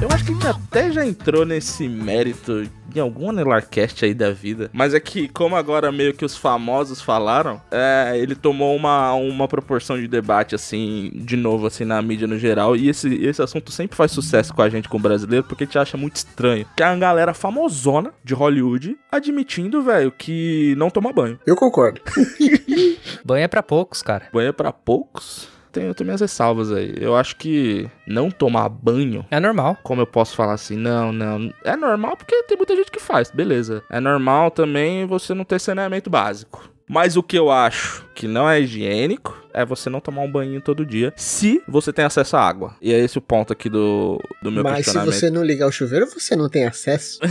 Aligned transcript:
Eu 0.00 0.08
acho 0.10 0.24
que 0.24 0.30
a 0.30 0.34
gente 0.34 0.46
até 0.46 0.90
já 0.90 1.04
entrou 1.04 1.44
nesse 1.44 1.86
mérito 1.86 2.66
em 2.94 3.00
algum 3.00 3.30
Anelarcast 3.30 4.04
aí 4.04 4.14
da 4.14 4.30
vida. 4.30 4.70
Mas 4.72 4.94
é 4.94 5.00
que, 5.00 5.28
como 5.28 5.54
agora 5.56 5.92
meio 5.92 6.14
que 6.14 6.24
os 6.24 6.36
famosos 6.36 7.00
falaram, 7.02 7.60
é, 7.70 8.14
ele 8.16 8.34
tomou 8.34 8.74
uma, 8.74 9.12
uma 9.12 9.46
proporção 9.46 9.98
de 9.98 10.08
debate, 10.08 10.54
assim, 10.54 11.10
de 11.14 11.36
novo, 11.36 11.66
assim, 11.66 11.84
na 11.84 12.00
mídia 12.00 12.26
no 12.26 12.38
geral. 12.38 12.74
E 12.74 12.88
esse, 12.88 13.14
esse 13.22 13.42
assunto 13.42 13.70
sempre 13.70 13.96
faz 13.96 14.10
sucesso 14.10 14.54
com 14.54 14.62
a 14.62 14.70
gente, 14.70 14.88
com 14.88 14.96
o 14.96 15.00
brasileiro, 15.00 15.44
porque 15.44 15.64
a 15.64 15.66
gente 15.66 15.78
acha 15.78 15.96
muito 15.96 16.16
estranho. 16.16 16.66
Que 16.76 16.82
é 16.82 16.86
a 16.86 16.96
galera 16.96 17.34
famosona 17.34 18.12
de 18.24 18.32
Hollywood 18.34 18.96
admitindo, 19.12 19.82
velho, 19.82 20.10
que 20.10 20.74
não 20.76 20.88
toma 20.88 21.12
banho. 21.12 21.38
Eu 21.46 21.56
concordo. 21.56 22.00
Banho 23.24 23.44
é 23.44 23.48
pra 23.48 23.62
poucos, 23.62 24.02
cara. 24.02 24.28
Banho 24.32 24.48
é 24.48 24.52
pra 24.52 24.72
poucos. 24.72 25.48
Tenho, 25.72 25.94
tenho 25.94 26.06
minhas 26.06 26.20
ressalvas 26.20 26.72
aí. 26.72 26.94
Eu 26.98 27.16
acho 27.16 27.36
que 27.36 27.88
não 28.06 28.30
tomar 28.30 28.68
banho 28.68 29.24
É 29.30 29.38
normal. 29.38 29.76
como 29.82 30.00
eu 30.02 30.06
posso 30.06 30.34
falar 30.34 30.54
assim, 30.54 30.76
não, 30.76 31.12
não. 31.12 31.52
É 31.64 31.76
normal 31.76 32.16
porque 32.16 32.42
tem 32.44 32.56
muita 32.56 32.74
gente 32.76 32.90
que 32.90 33.00
faz, 33.00 33.30
beleza. 33.30 33.82
É 33.90 34.00
normal 34.00 34.50
também 34.50 35.06
você 35.06 35.34
não 35.34 35.44
ter 35.44 35.60
saneamento 35.60 36.10
básico. 36.10 36.68
Mas 36.88 37.16
o 37.16 37.22
que 37.22 37.38
eu 37.38 37.52
acho 37.52 38.04
que 38.16 38.26
não 38.26 38.50
é 38.50 38.60
higiênico 38.60 39.38
é 39.54 39.64
você 39.64 39.88
não 39.88 40.00
tomar 40.00 40.22
um 40.22 40.30
banho 40.30 40.60
todo 40.60 40.84
dia, 40.84 41.12
se 41.16 41.62
você 41.68 41.92
tem 41.92 42.04
acesso 42.04 42.36
à 42.36 42.40
água. 42.40 42.74
E 42.82 42.92
é 42.92 42.98
esse 42.98 43.16
o 43.16 43.20
ponto 43.20 43.52
aqui 43.52 43.68
do, 43.68 44.20
do 44.42 44.50
meu 44.50 44.64
Mas 44.64 44.78
se 44.78 44.82
questionamento. 44.84 45.14
você 45.14 45.30
não 45.30 45.44
ligar 45.44 45.68
o 45.68 45.72
chuveiro, 45.72 46.06
você 46.06 46.34
não 46.34 46.48
tem 46.48 46.66
acesso. 46.66 47.20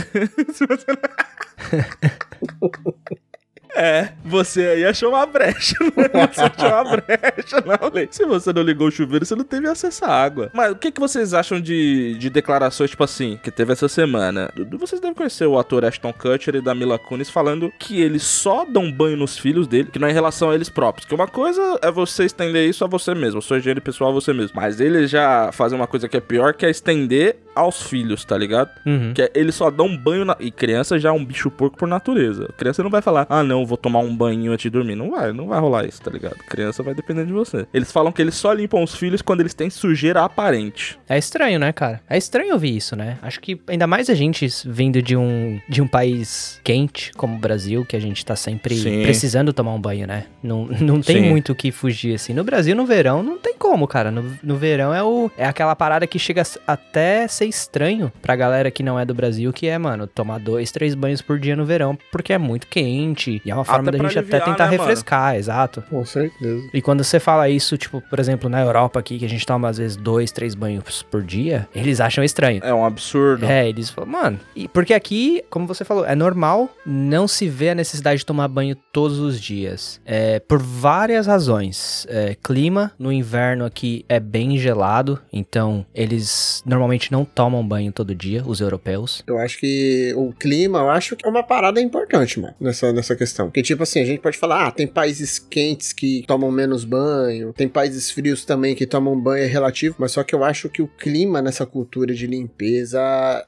É, 3.74 4.10
você 4.24 4.66
aí 4.66 4.84
achou 4.84 5.10
uma 5.10 5.26
brecha, 5.26 5.76
né? 5.80 6.08
Você 6.32 6.40
achou 6.42 6.68
uma 6.68 6.84
brecha, 6.84 7.64
não, 7.64 7.90
Lei. 7.92 8.08
Se 8.10 8.24
você 8.24 8.52
não 8.52 8.62
ligou 8.62 8.88
o 8.88 8.90
chuveiro, 8.90 9.24
você 9.24 9.34
não 9.34 9.44
teve 9.44 9.68
acesso 9.68 10.04
à 10.04 10.08
água. 10.08 10.50
Mas 10.52 10.72
o 10.72 10.76
que, 10.76 10.90
que 10.90 11.00
vocês 11.00 11.34
acham 11.34 11.60
de, 11.60 12.14
de 12.18 12.30
declarações, 12.30 12.90
tipo 12.90 13.04
assim, 13.04 13.38
que 13.42 13.50
teve 13.50 13.72
essa 13.72 13.88
semana? 13.88 14.52
Vocês 14.78 15.00
devem 15.00 15.14
conhecer 15.14 15.46
o 15.46 15.58
ator 15.58 15.84
Ashton 15.84 16.12
Kutcher 16.12 16.56
e 16.56 16.60
da 16.60 16.74
Mila 16.74 16.98
Kunis 16.98 17.30
falando 17.30 17.72
que 17.78 18.00
eles 18.00 18.22
só 18.22 18.64
dão 18.64 18.90
banho 18.90 19.16
nos 19.16 19.38
filhos 19.38 19.66
dele, 19.66 19.88
que 19.92 19.98
não 19.98 20.08
é 20.08 20.10
em 20.10 20.14
relação 20.14 20.50
a 20.50 20.54
eles 20.54 20.68
próprios. 20.68 21.06
Que 21.06 21.14
uma 21.14 21.26
coisa 21.26 21.78
é 21.82 21.90
você 21.90 22.24
estender 22.24 22.68
isso 22.68 22.84
a 22.84 22.88
você 22.88 23.14
mesmo, 23.14 23.40
sua 23.40 23.58
higiene 23.58 23.80
pessoal 23.80 24.10
a 24.10 24.14
você 24.14 24.32
mesmo. 24.32 24.52
Mas 24.54 24.80
eles 24.80 25.10
já 25.10 25.50
fazem 25.52 25.78
uma 25.78 25.86
coisa 25.86 26.08
que 26.08 26.16
é 26.16 26.20
pior, 26.20 26.54
que 26.54 26.66
é 26.66 26.70
estender 26.70 27.36
aos 27.60 27.82
filhos, 27.82 28.24
tá 28.24 28.36
ligado? 28.36 28.70
Uhum. 28.86 29.12
Que 29.14 29.22
é, 29.22 29.30
eles 29.34 29.54
só 29.54 29.70
dão 29.70 29.96
banho 29.96 30.24
na... 30.24 30.36
E 30.40 30.50
criança 30.50 30.98
já 30.98 31.08
é 31.10 31.12
um 31.12 31.24
bicho 31.24 31.50
porco 31.50 31.76
por 31.76 31.88
natureza. 31.88 32.48
Criança 32.56 32.82
não 32.82 32.90
vai 32.90 33.02
falar, 33.02 33.26
ah 33.28 33.42
não, 33.42 33.64
vou 33.64 33.76
tomar 33.76 34.00
um 34.00 34.14
banho 34.14 34.52
antes 34.52 34.62
de 34.64 34.70
dormir. 34.70 34.94
Não 34.96 35.10
vai, 35.10 35.32
não 35.32 35.46
vai 35.48 35.60
rolar 35.60 35.84
isso, 35.86 36.00
tá 36.02 36.10
ligado? 36.10 36.36
Criança 36.48 36.82
vai 36.82 36.94
depender 36.94 37.24
de 37.26 37.32
você. 37.32 37.66
Eles 37.72 37.90
falam 37.92 38.12
que 38.12 38.20
eles 38.22 38.34
só 38.34 38.52
limpam 38.52 38.82
os 38.82 38.94
filhos 38.94 39.22
quando 39.22 39.40
eles 39.40 39.54
têm 39.54 39.70
sujeira 39.70 40.22
aparente. 40.24 40.98
É 41.08 41.16
estranho, 41.18 41.58
né, 41.58 41.72
cara? 41.72 42.00
É 42.08 42.16
estranho 42.16 42.52
ouvir 42.52 42.76
isso, 42.76 42.96
né? 42.96 43.18
Acho 43.22 43.40
que 43.40 43.60
ainda 43.68 43.86
mais 43.86 44.08
a 44.10 44.14
gente 44.14 44.46
vindo 44.66 45.00
de 45.02 45.16
um, 45.16 45.60
de 45.68 45.80
um 45.82 45.86
país 45.86 46.60
quente 46.64 47.12
como 47.16 47.36
o 47.36 47.38
Brasil, 47.38 47.84
que 47.84 47.96
a 47.96 48.00
gente 48.00 48.24
tá 48.24 48.34
sempre 48.36 48.74
Sim. 48.76 49.02
precisando 49.02 49.52
tomar 49.52 49.72
um 49.74 49.80
banho, 49.80 50.06
né? 50.06 50.24
Não, 50.42 50.66
não 50.80 51.00
tem 51.00 51.22
Sim. 51.24 51.28
muito 51.30 51.52
o 51.52 51.54
que 51.54 51.70
fugir, 51.70 52.14
assim. 52.14 52.32
No 52.34 52.44
Brasil, 52.44 52.74
no 52.74 52.86
verão, 52.86 53.22
não 53.22 53.38
tem 53.38 53.54
como, 53.56 53.86
cara. 53.86 54.10
No, 54.10 54.24
no 54.42 54.56
verão 54.56 54.92
é, 54.94 55.02
o, 55.02 55.30
é 55.36 55.44
aquela 55.46 55.74
parada 55.76 56.06
que 56.06 56.18
chega 56.18 56.42
a- 56.42 56.72
até 56.72 57.26
ser 57.28 57.46
estranho 57.50 58.10
pra 58.22 58.34
galera 58.34 58.70
que 58.70 58.82
não 58.82 58.98
é 58.98 59.04
do 59.04 59.14
Brasil, 59.14 59.52
que 59.52 59.66
é, 59.66 59.76
mano, 59.76 60.06
tomar 60.06 60.38
dois, 60.38 60.72
três 60.72 60.94
banhos 60.94 61.20
por 61.20 61.38
dia 61.38 61.54
no 61.54 61.64
verão, 61.66 61.98
porque 62.10 62.32
é 62.32 62.38
muito 62.38 62.66
quente. 62.66 63.42
E 63.44 63.50
é 63.50 63.54
uma 63.54 63.64
forma 63.64 63.90
Até 63.90 63.98
da 63.98 64.04
gente 64.08 64.18
aliviar, 64.18 64.40
até 64.40 64.50
tentar 64.50 64.64
né, 64.64 64.70
mano? 64.70 64.82
refrescar, 64.82 65.36
exato. 65.36 65.82
Com 65.90 66.04
certeza. 66.04 66.68
E 66.72 66.80
quando 66.80 67.04
você 67.04 67.20
fala 67.20 67.48
isso, 67.48 67.76
tipo, 67.76 68.00
por 68.00 68.18
exemplo, 68.18 68.48
na 68.48 68.60
Europa 68.60 68.98
aqui, 69.00 69.18
que 69.18 69.24
a 69.24 69.28
gente 69.28 69.44
toma 69.44 69.68
às 69.68 69.78
vezes 69.78 69.96
dois, 69.96 70.32
três 70.32 70.54
banhos 70.54 71.02
por 71.02 71.22
dia, 71.22 71.68
eles 71.74 72.00
acham 72.00 72.24
estranho. 72.24 72.60
É 72.64 72.72
um 72.72 72.84
absurdo. 72.84 73.44
É, 73.44 73.68
eles 73.68 73.90
falam, 73.90 74.10
mano, 74.10 74.40
e 74.54 74.68
porque 74.68 74.94
aqui, 74.94 75.42
como 75.50 75.66
você 75.66 75.84
falou, 75.84 76.06
é 76.06 76.14
normal 76.14 76.70
não 76.86 77.26
se 77.28 77.48
ver 77.48 77.70
a 77.70 77.74
necessidade 77.74 78.20
de 78.20 78.26
tomar 78.26 78.48
banho 78.48 78.76
todos 78.92 79.18
os 79.18 79.40
dias. 79.40 80.00
É, 80.04 80.38
por 80.40 80.58
várias 80.58 81.26
razões. 81.26 82.06
É, 82.08 82.36
clima, 82.42 82.92
no 82.98 83.12
inverno 83.12 83.64
aqui 83.64 84.04
é 84.08 84.20
bem 84.20 84.56
gelado, 84.56 85.18
então 85.32 85.84
eles 85.94 86.62
normalmente 86.64 87.10
não 87.10 87.24
tomam 87.34 87.66
banho 87.66 87.92
todo 87.92 88.14
dia, 88.14 88.42
os 88.46 88.60
europeus. 88.60 89.22
Eu 89.26 89.38
acho 89.38 89.58
que 89.58 90.12
o 90.16 90.32
clima, 90.32 90.78
eu 90.80 90.90
acho 90.90 91.16
que 91.16 91.26
é 91.26 91.28
uma 91.28 91.42
parada 91.42 91.80
importante, 91.80 92.40
mano, 92.40 92.54
nessa, 92.60 92.92
nessa 92.92 93.16
questão. 93.16 93.46
Porque, 93.46 93.62
tipo 93.62 93.82
assim, 93.82 94.00
a 94.00 94.04
gente 94.04 94.20
pode 94.20 94.38
falar, 94.38 94.66
ah, 94.66 94.70
tem 94.70 94.86
países 94.86 95.38
quentes 95.38 95.92
que 95.92 96.24
tomam 96.26 96.50
menos 96.50 96.84
banho, 96.84 97.52
tem 97.52 97.68
países 97.68 98.10
frios 98.10 98.44
também 98.44 98.74
que 98.74 98.86
tomam 98.86 99.18
banho 99.18 99.44
é 99.44 99.46
relativo, 99.46 99.96
mas 99.98 100.12
só 100.12 100.22
que 100.22 100.34
eu 100.34 100.44
acho 100.44 100.68
que 100.68 100.82
o 100.82 100.88
clima 100.88 101.40
nessa 101.40 101.64
cultura 101.66 102.14
de 102.14 102.26
limpeza 102.26 103.00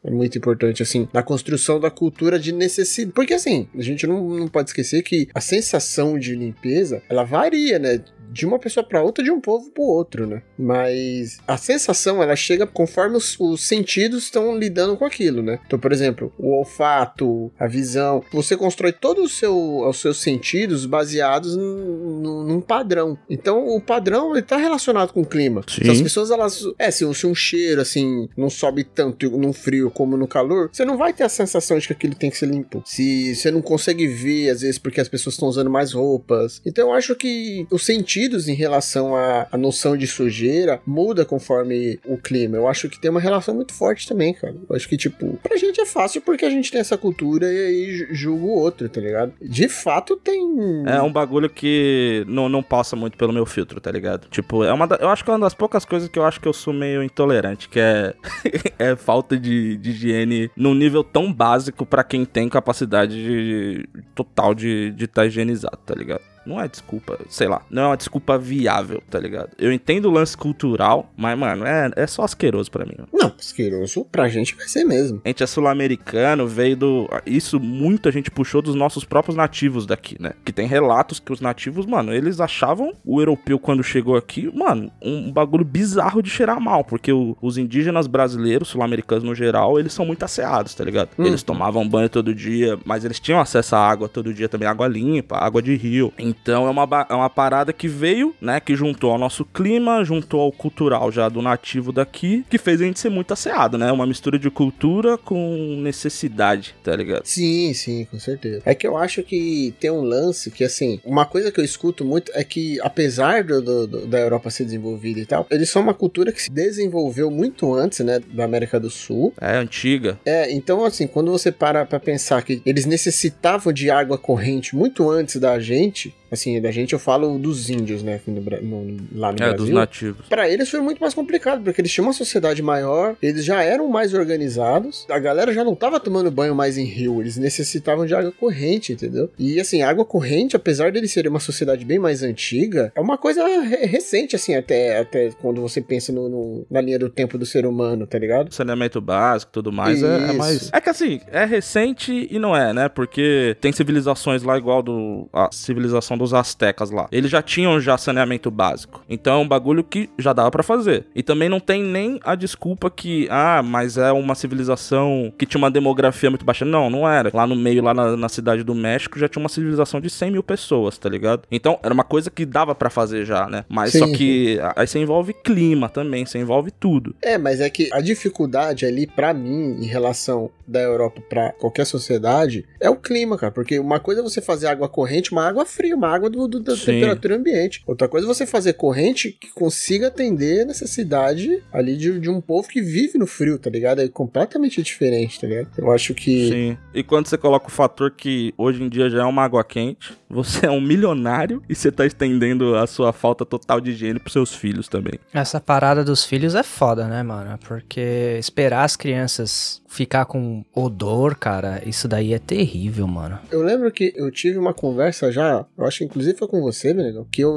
é 0.04 0.10
muito 0.10 0.38
importante, 0.38 0.82
assim, 0.82 1.09
na 1.12 1.22
construção 1.22 1.78
da 1.81 1.91
cultura 1.91 2.38
de 2.38 2.53
necessidade. 2.53 3.14
Porque, 3.14 3.34
assim, 3.34 3.69
a 3.76 3.82
gente 3.82 4.06
não, 4.06 4.28
não 4.28 4.49
pode 4.49 4.70
esquecer 4.70 5.03
que 5.03 5.28
a 5.34 5.41
sensação 5.41 6.19
de 6.19 6.34
limpeza, 6.34 7.03
ela 7.09 7.25
varia, 7.25 7.78
né? 7.78 8.03
De 8.32 8.47
uma 8.47 8.59
pessoa 8.59 8.84
pra 8.84 9.03
outra, 9.03 9.22
de 9.22 9.31
um 9.31 9.41
povo 9.41 9.70
pro 9.70 9.82
outro, 9.82 10.26
né? 10.26 10.43
Mas 10.59 11.38
a 11.47 11.56
sensação, 11.56 12.22
ela 12.22 12.34
chega 12.37 12.66
conforme 12.66 13.16
os, 13.16 13.38
os 13.38 13.62
sentidos 13.62 14.25
estão 14.25 14.56
lidando 14.59 14.97
com 14.97 15.04
aquilo, 15.04 15.43
né? 15.43 15.59
Então, 15.66 15.78
por 15.78 15.93
exemplo, 15.93 16.32
o 16.38 16.50
olfato, 16.56 17.50
a 17.59 17.66
visão, 17.66 18.22
você 18.32 18.56
constrói 18.56 18.93
todos 18.93 19.25
os 19.26 19.32
seu, 19.38 19.87
os 19.87 20.00
seus 20.00 20.20
sentidos 20.20 20.87
baseados 20.87 21.56
num, 21.56 22.44
num- 22.44 22.60
padrão. 22.60 23.19
Então, 23.28 23.66
o 23.66 23.81
padrão, 23.81 24.32
ele 24.32 24.43
tá 24.43 24.56
relacionado 24.56 25.12
com 25.12 25.22
o 25.22 25.26
clima. 25.26 25.62
Sim. 25.69 25.81
Então, 25.82 25.93
as 25.93 26.00
pessoas, 26.00 26.31
elas... 26.31 26.64
É, 26.78 26.91
se, 26.91 27.12
se 27.14 27.26
um 27.26 27.34
cheiro, 27.34 27.81
assim, 27.81 28.28
não 28.37 28.49
sobe 28.49 28.84
tanto 28.84 29.28
no 29.37 29.53
frio 29.53 29.91
como 29.91 30.16
no 30.16 30.28
calor, 30.28 30.70
você 30.72 30.84
não 30.84 30.97
vai 30.97 31.12
ter 31.12 31.25
a 31.25 31.28
sensação 31.28 31.76
de 31.78 31.87
que 31.88 31.93
aquilo 31.93 32.14
tem 32.14 32.31
que 32.31 32.38
ser 32.38 32.47
limpo. 32.47 32.82
Se 32.87 33.34
você 33.34 33.50
não 33.50 33.60
consegue 33.60 34.06
ver, 34.06 34.50
às 34.50 34.60
vezes, 34.60 34.78
porque 34.78 35.00
as 35.00 35.09
pessoas 35.09 35.34
estão 35.34 35.49
usando 35.49 35.69
mais 35.70 35.93
roupas. 35.93 36.62
Então, 36.64 36.88
eu 36.88 36.94
acho 36.94 37.14
que 37.16 37.66
os 37.70 37.84
sentidos 38.22 38.49
em 38.49 38.55
relação 38.55 39.16
à, 39.16 39.47
à 39.50 39.59
noção 39.59 39.97
de 39.97 40.06
sujeira 40.06 40.81
muda 40.87 41.25
conforme 41.25 41.99
o 42.06 42.16
clima. 42.16 42.56
Eu 42.56 42.69
acho 42.69 42.88
que 42.88 43.00
tem 43.00 43.10
uma 43.10 43.21
relação 43.21 43.55
muito 43.55 43.72
forte 43.72 44.06
também, 44.06 44.33
cara. 44.33 44.55
Eu 44.69 44.77
acho 44.77 44.88
que, 44.88 44.97
tipo, 44.97 45.38
pra 45.43 45.56
gente 45.56 45.81
é 45.81 45.87
fácil 45.87 46.21
porque 46.22 46.44
a 46.44 46.50
gente 46.50 46.71
tem 46.71 46.81
essa 46.81 46.97
cultura 46.97 47.47
e 47.53 47.66
aí 47.66 47.97
ju- 47.97 48.06
julga 48.15 48.44
o 48.44 48.50
outro, 48.50 48.88
tá 48.88 49.00
ligado? 49.00 49.32
De 49.41 49.69
fato, 49.69 50.16
tem... 50.16 50.41
É 50.87 51.00
um 51.03 51.12
bagulho 51.12 51.50
que 51.50 52.25
não, 52.28 52.49
não 52.49 52.62
passa 52.62 52.94
muito 52.94 53.16
pelo 53.16 53.32
meu 53.32 53.44
filtro, 53.47 53.81
tá 53.81 53.91
ligado? 53.91 54.28
Tipo, 54.28 54.62
é 54.65 54.72
uma 54.72 54.87
da- 54.87 54.97
eu 55.00 55.09
acho 55.09 55.25
que 55.25 55.31
é 55.31 55.34
uma 55.34 55.41
das 55.41 55.55
poucas 55.55 55.84
coisas 55.84 56.09
que 56.09 56.19
eu 56.19 56.25
acho 56.25 56.41
que 56.41 56.47
eu 56.49 56.53
sou 56.53 56.72
meio 56.72 57.03
intolerante, 57.03 57.69
que 57.69 57.81
é, 57.81 58.15
é 58.78 58.97
falta 58.97 59.37
de, 59.38 59.77
de 59.77 59.91
higiene 59.91 60.50
num 60.56 60.75
nível 60.75 61.03
tão 61.03 61.32
básico 61.32 61.84
pra 61.84 62.05
quem 62.05 62.25
tem 62.25 62.49
capacidade 62.49 63.15
de- 63.22 63.88
total 64.15 64.55
de 64.55 64.88
estar 64.88 64.97
de 64.97 65.06
tá 65.09 65.27
higienizado, 65.27 65.78
tá 65.84 65.94
ligado? 65.94 66.31
Não 66.44 66.60
é 66.60 66.66
desculpa, 66.69 67.19
sei 67.28 67.47
lá, 67.48 67.62
não 67.70 67.82
é 67.82 67.86
uma 67.88 67.97
desculpa 67.97 68.36
viável, 68.38 69.03
tá 69.10 69.19
ligado? 69.19 69.50
Eu 69.58 69.72
entendo 69.72 70.06
o 70.06 70.10
lance 70.10 70.36
cultural, 70.36 71.10
mas, 71.16 71.38
mano, 71.38 71.64
é, 71.64 71.91
é 71.97 72.06
só 72.06 72.22
asqueroso 72.25 72.70
pra 72.70 72.84
mim. 72.84 72.94
mano. 72.98 73.08
Não, 73.12 73.32
asqueroso 73.38 74.04
pra 74.10 74.28
gente 74.28 74.54
vai 74.56 74.66
ser 74.69 74.84
mesmo. 74.84 75.20
A 75.25 75.28
gente 75.28 75.42
é 75.42 75.47
sul-americano, 75.47 76.47
veio 76.47 76.76
do. 76.76 77.08
Isso 77.26 77.58
muito 77.60 78.08
a 78.08 78.12
gente 78.12 78.31
puxou 78.31 78.62
dos 78.62 78.75
nossos 78.75 79.04
próprios 79.04 79.36
nativos 79.36 79.86
daqui, 79.86 80.16
né? 80.20 80.32
Que 80.44 80.52
tem 80.52 80.66
relatos 80.66 81.19
que 81.20 81.32
os 81.32 81.41
nativos, 81.41 81.86
mano, 81.86 82.12
eles 82.12 82.41
achavam 82.41 82.94
o 83.04 83.20
europeu 83.20 83.58
quando 83.58 83.82
chegou 83.82 84.16
aqui, 84.16 84.50
mano, 84.54 84.91
um 85.02 85.31
bagulho 85.32 85.64
bizarro 85.64 86.22
de 86.22 86.31
cheirar 86.31 86.60
mal. 86.60 86.84
Porque 86.84 87.12
o- 87.12 87.36
os 87.41 87.58
indígenas 87.58 88.06
brasileiros, 88.06 88.69
sul-americanos 88.69 89.25
no 89.25 89.34
geral, 89.34 89.78
eles 89.78 89.92
são 89.92 90.04
muito 90.04 90.25
asseados, 90.25 90.75
tá 90.75 90.84
ligado? 90.84 91.10
Hum. 91.19 91.26
Eles 91.26 91.42
tomavam 91.42 91.88
banho 91.88 92.08
todo 92.08 92.34
dia, 92.34 92.78
mas 92.84 93.04
eles 93.04 93.19
tinham 93.20 93.40
acesso 93.40 93.76
à 93.76 93.78
água 93.88 94.08
todo 94.08 94.32
dia 94.34 94.49
também, 94.49 94.69
água 94.69 94.87
limpa, 94.88 95.37
água 95.38 95.62
de 95.62 95.75
rio. 95.76 96.12
Então 96.40 96.67
é 96.67 96.70
uma, 96.70 97.06
é 97.11 97.14
uma 97.14 97.31
parada 97.31 97.73
que 97.73 97.87
veio, 97.88 98.34
né? 98.40 98.58
Que 98.61 98.75
juntou 98.75 99.11
ao 99.11 99.19
nosso 99.19 99.44
clima, 99.44 100.05
juntou 100.05 100.40
ao 100.40 100.52
cultural 100.52 101.11
já 101.12 101.29
do 101.29 101.43
nativo 101.43 101.93
daqui, 101.93 102.44
que 102.49 102.58
fez 102.58 102.81
a 102.81 102.84
gente 102.84 102.99
ser 102.99 103.11
muito 103.11 103.32
asseado, 103.32 103.76
né? 103.76 103.90
Uma 103.93 104.06
mistura 104.06 104.38
de 104.38 104.50
cultura 104.50 105.17
com 105.19 105.76
necessidade, 105.81 106.75
tá 106.82 106.94
ligado? 106.96 107.25
Sim, 107.25 107.73
sim, 107.75 108.05
com 108.11 108.19
certeza. 108.19 108.62
É 108.64 108.75
que 108.75 108.87
eu 108.87 108.96
acho 108.96 109.23
que 109.23 109.75
tem 109.79 109.90
um 109.90 110.02
lance 110.02 110.50
que, 110.50 110.64
assim, 110.64 111.00
uma 111.05 111.25
coisa 111.26 111.50
que 111.52 111.61
eu 111.61 111.64
escuto 111.64 112.05
muito 112.05 112.32
é 112.34 112.43
que, 112.44 112.79
apesar 112.81 113.44
do, 113.44 113.61
do- 113.62 113.87
do- 113.87 114.06
da 114.06 114.19
Europa 114.19 114.50
ser 114.50 114.64
desenvolvida 114.64 115.20
e 115.20 115.26
tal, 115.26 115.46
eles 115.50 115.69
são 115.70 115.82
uma 115.82 115.94
cultura 115.94 116.32
que 116.32 116.43
se 116.43 116.50
desenvolveu 116.50 117.31
muito 117.31 117.73
antes, 117.75 118.00
né, 118.00 118.20
da 118.32 118.44
América 118.44 118.81
do 118.81 118.90
Sul. 118.90 119.32
É 119.40 119.56
antiga. 119.56 120.19
É, 120.25 120.50
então, 120.52 120.84
assim, 120.84 121.06
quando 121.06 121.31
você 121.31 121.52
para 121.52 121.84
pra 121.84 122.00
pensar 122.00 122.43
que 122.43 122.62
eles 122.64 122.84
necessitavam 122.87 123.73
de 123.73 123.90
água 123.90 124.19
corrente 124.19 124.75
muito 124.75 125.08
antes 125.11 125.37
da 125.37 125.58
gente, 125.61 126.14
Assim, 126.32 126.61
da 126.61 126.70
gente 126.70 126.93
eu 126.94 126.99
falo 126.99 127.38
dos 127.38 127.69
índios, 127.70 128.02
né? 128.02 128.19
No, 128.26 128.40
no- 128.40 128.96
lá 129.14 129.31
no 129.32 129.43
É, 129.43 129.49
dos 129.52 129.56
Brasil. 129.69 129.75
nativos. 129.75 130.26
Pra 130.29 130.49
eles 130.49 130.69
foi 130.70 130.81
muito 130.81 130.99
mais 130.99 131.12
complicado, 131.14 131.62
porque 131.62 131.81
eles 131.81 131.93
tinham 131.93 132.06
uma 132.06 132.12
sociedade 132.14 132.62
maior, 132.62 133.14
eles 133.23 133.44
já 133.44 133.62
eram 133.62 133.87
mais 133.88 134.14
organizados, 134.14 135.06
a 135.11 135.19
galera 135.19 135.52
já 135.52 135.62
não 135.62 135.75
tava 135.75 136.00
tomando 136.00 136.31
banho 136.31 136.55
mais 136.55 136.79
em 136.79 136.84
rio, 136.84 137.20
eles 137.20 137.37
necessitavam 137.37 138.06
de 138.06 138.14
água 138.14 138.32
corrente, 138.32 138.93
entendeu? 138.93 139.31
E 139.38 139.61
assim, 139.61 139.82
a 139.82 139.88
água 139.90 140.05
corrente, 140.05 140.56
apesar 140.56 140.90
deles 140.90 141.12
serem 141.12 141.31
uma 141.31 141.40
sociedade 141.40 141.84
bem 141.84 141.99
mais 141.99 142.23
antiga, 142.23 142.90
é 142.94 143.00
uma 143.00 143.19
coisa 143.19 143.46
re- 143.46 143.84
recente, 143.87 144.34
assim, 144.34 144.55
até, 144.55 144.99
até 144.99 145.31
quando 145.40 145.61
você 145.61 145.81
pensa 145.81 146.12
no, 146.12 146.29
no- 146.29 146.67
na 146.70 146.81
linha 146.81 146.99
do 146.99 147.08
tempo 147.11 147.37
do 147.37 147.44
ser 147.46 147.67
humano, 147.67 148.06
tá 148.06 148.19
ligado? 148.19 148.52
saneamento 148.52 149.00
básico 149.00 149.50
e 149.50 149.55
tudo 149.55 149.73
mais, 149.73 150.02
é, 150.02 150.31
é 150.31 150.32
mais. 150.32 150.70
É 150.73 150.81
que 150.81 150.88
assim, 150.90 151.20
é 151.31 151.44
recente 151.44 152.26
e 152.31 152.38
não 152.38 152.56
é, 152.56 152.73
né? 152.73 152.88
Porque 152.88 153.56
tem 153.61 153.73
civilizações 153.73 154.43
lá 154.43 154.56
igual 154.56 154.82
do 154.82 155.29
a 155.32 155.49
civilização 155.52 156.17
dos 156.22 156.32
astecas 156.32 156.90
lá. 156.90 157.08
Eles 157.10 157.30
já 157.30 157.42
tinham 157.42 157.80
já 157.80 157.98
saneamento 157.98 158.50
básico. 158.50 159.04
Então 159.08 159.34
é 159.34 159.38
um 159.38 159.48
bagulho 159.48 159.84
que 159.84 160.08
já 160.19 160.32
dava 160.32 160.50
pra 160.50 160.62
fazer. 160.62 161.06
E 161.14 161.22
também 161.22 161.48
não 161.48 161.60
tem 161.60 161.82
nem 161.82 162.20
a 162.24 162.34
desculpa 162.34 162.90
que 162.90 163.26
ah, 163.30 163.62
mas 163.62 163.98
é 163.98 164.12
uma 164.12 164.34
civilização 164.34 165.32
que 165.36 165.46
tinha 165.46 165.58
uma 165.58 165.70
demografia 165.70 166.30
muito 166.30 166.44
baixa. 166.44 166.64
Não, 166.64 166.88
não 166.88 167.08
era. 167.08 167.30
Lá 167.32 167.46
no 167.46 167.56
meio, 167.56 167.82
lá 167.82 167.92
na, 167.92 168.16
na 168.16 168.28
cidade 168.28 168.62
do 168.62 168.74
México, 168.74 169.19
já 169.19 169.28
tinha 169.28 169.42
uma 169.42 169.48
civilização 169.48 170.00
de 170.00 170.08
100 170.08 170.30
mil 170.30 170.42
pessoas, 170.42 170.96
tá 170.96 171.08
ligado? 171.08 171.42
Então 171.50 171.78
era 171.82 171.92
uma 171.92 172.04
coisa 172.04 172.30
que 172.30 172.46
dava 172.46 172.74
pra 172.74 172.88
fazer 172.88 173.24
já, 173.24 173.48
né? 173.48 173.64
Mas 173.69 173.92
Sim. 173.92 173.98
só 173.98 174.06
que 174.06 174.58
aí 174.76 174.86
você 174.86 174.98
envolve 174.98 175.32
clima 175.32 175.88
também, 175.88 176.24
você 176.24 176.38
envolve 176.38 176.70
tudo. 176.70 177.14
É, 177.20 177.36
mas 177.36 177.60
é 177.60 177.69
que 177.69 177.88
a 177.92 178.00
dificuldade 178.00 178.86
ali, 178.86 179.06
pra 179.06 179.34
mim, 179.34 179.78
em 179.80 179.86
relação 179.86 180.50
da 180.66 180.80
Europa 180.80 181.20
pra 181.28 181.52
qualquer 181.52 181.84
sociedade, 181.84 182.64
é 182.80 182.88
o 182.88 182.96
clima, 182.96 183.36
cara. 183.36 183.52
Porque 183.52 183.78
uma 183.78 184.00
coisa 184.00 184.20
é 184.20 184.24
você 184.24 184.40
fazer 184.40 184.66
água 184.69 184.88
corrente, 184.88 185.32
uma 185.32 185.46
água 185.46 185.66
fria, 185.66 185.96
uma 185.96 186.12
água 186.14 186.29
do, 186.31 186.47
do- 186.49 186.61
da 186.61 186.76
Sim. 186.76 186.87
temperatura 186.87 187.37
ambiente. 187.37 187.82
Outra 187.87 188.09
coisa 188.09 188.26
é 188.26 188.29
você 188.29 188.47
fazer 188.47 188.75
corrente 188.75 189.37
que 189.41 189.49
consiga 189.50 190.09
atender 190.09 190.62
a 190.62 190.64
necessidade 190.67 191.62
ali 191.73 191.97
de, 191.97 192.19
de 192.19 192.29
um 192.31 192.41
povo 192.41 192.69
que 192.69 192.81
vive 192.81 193.19
no 193.19 193.26
frio, 193.26 193.59
tá 193.59 193.70
ligado? 193.70 194.00
É 194.00 194.09
completamente 194.09 194.82
diferente, 194.82 195.41
tá 195.41 195.47
ligado? 195.47 195.69
Eu 195.76 195.91
acho 195.91 196.14
que. 196.14 196.49
Sim. 196.50 196.79
E 196.94 197.03
quando 197.03 197.26
você 197.26 197.37
coloca 197.38 197.69
o 197.69 197.70
fator 197.70 198.11
que 198.11 198.53
hoje 198.56 198.82
em 198.82 198.88
dia 198.88 199.09
já 199.11 199.20
é 199.23 199.25
uma 199.25 199.43
água 199.44 199.64
quente, 199.64 200.12
você 200.32 200.67
é 200.67 200.70
um 200.70 200.81
milionário 200.81 201.62
e 201.69 201.75
você 201.75 201.93
tá 201.93 202.06
estendendo 202.06 202.75
a 202.76 202.87
sua 202.87 203.12
falta 203.12 203.44
total 203.44 203.81
de 203.81 203.90
higiene 203.90 204.19
pros 204.19 204.32
seus 204.32 204.55
filhos 204.55 204.88
também. 204.88 205.19
Essa 205.32 205.61
parada 205.61 206.05
dos 206.05 206.25
filhos 206.25 206.55
é 206.55 206.62
foda, 206.62 207.06
né, 207.06 207.23
mano? 207.23 207.58
Porque 207.67 208.37
esperar 208.38 208.84
as 208.84 208.96
crianças 208.96 209.82
ficar 209.93 210.25
com 210.25 210.64
odor, 210.75 211.37
cara, 211.37 211.82
isso 211.87 212.08
daí 212.08 212.32
é 212.32 212.38
terrível, 212.38 213.06
mano. 213.06 213.38
Eu 213.50 213.62
lembro 213.62 213.93
que 213.93 214.12
eu 214.17 214.31
tive 214.31 214.56
uma 214.56 214.73
conversa 214.73 215.31
já, 215.31 215.67
eu 215.76 215.84
acho 215.84 215.99
que 215.99 216.05
inclusive 216.05 216.38
foi 216.38 216.49
com 216.49 216.62
você, 216.62 216.94
Benegão, 216.94 217.26
que 217.31 217.43
eu, 217.43 217.52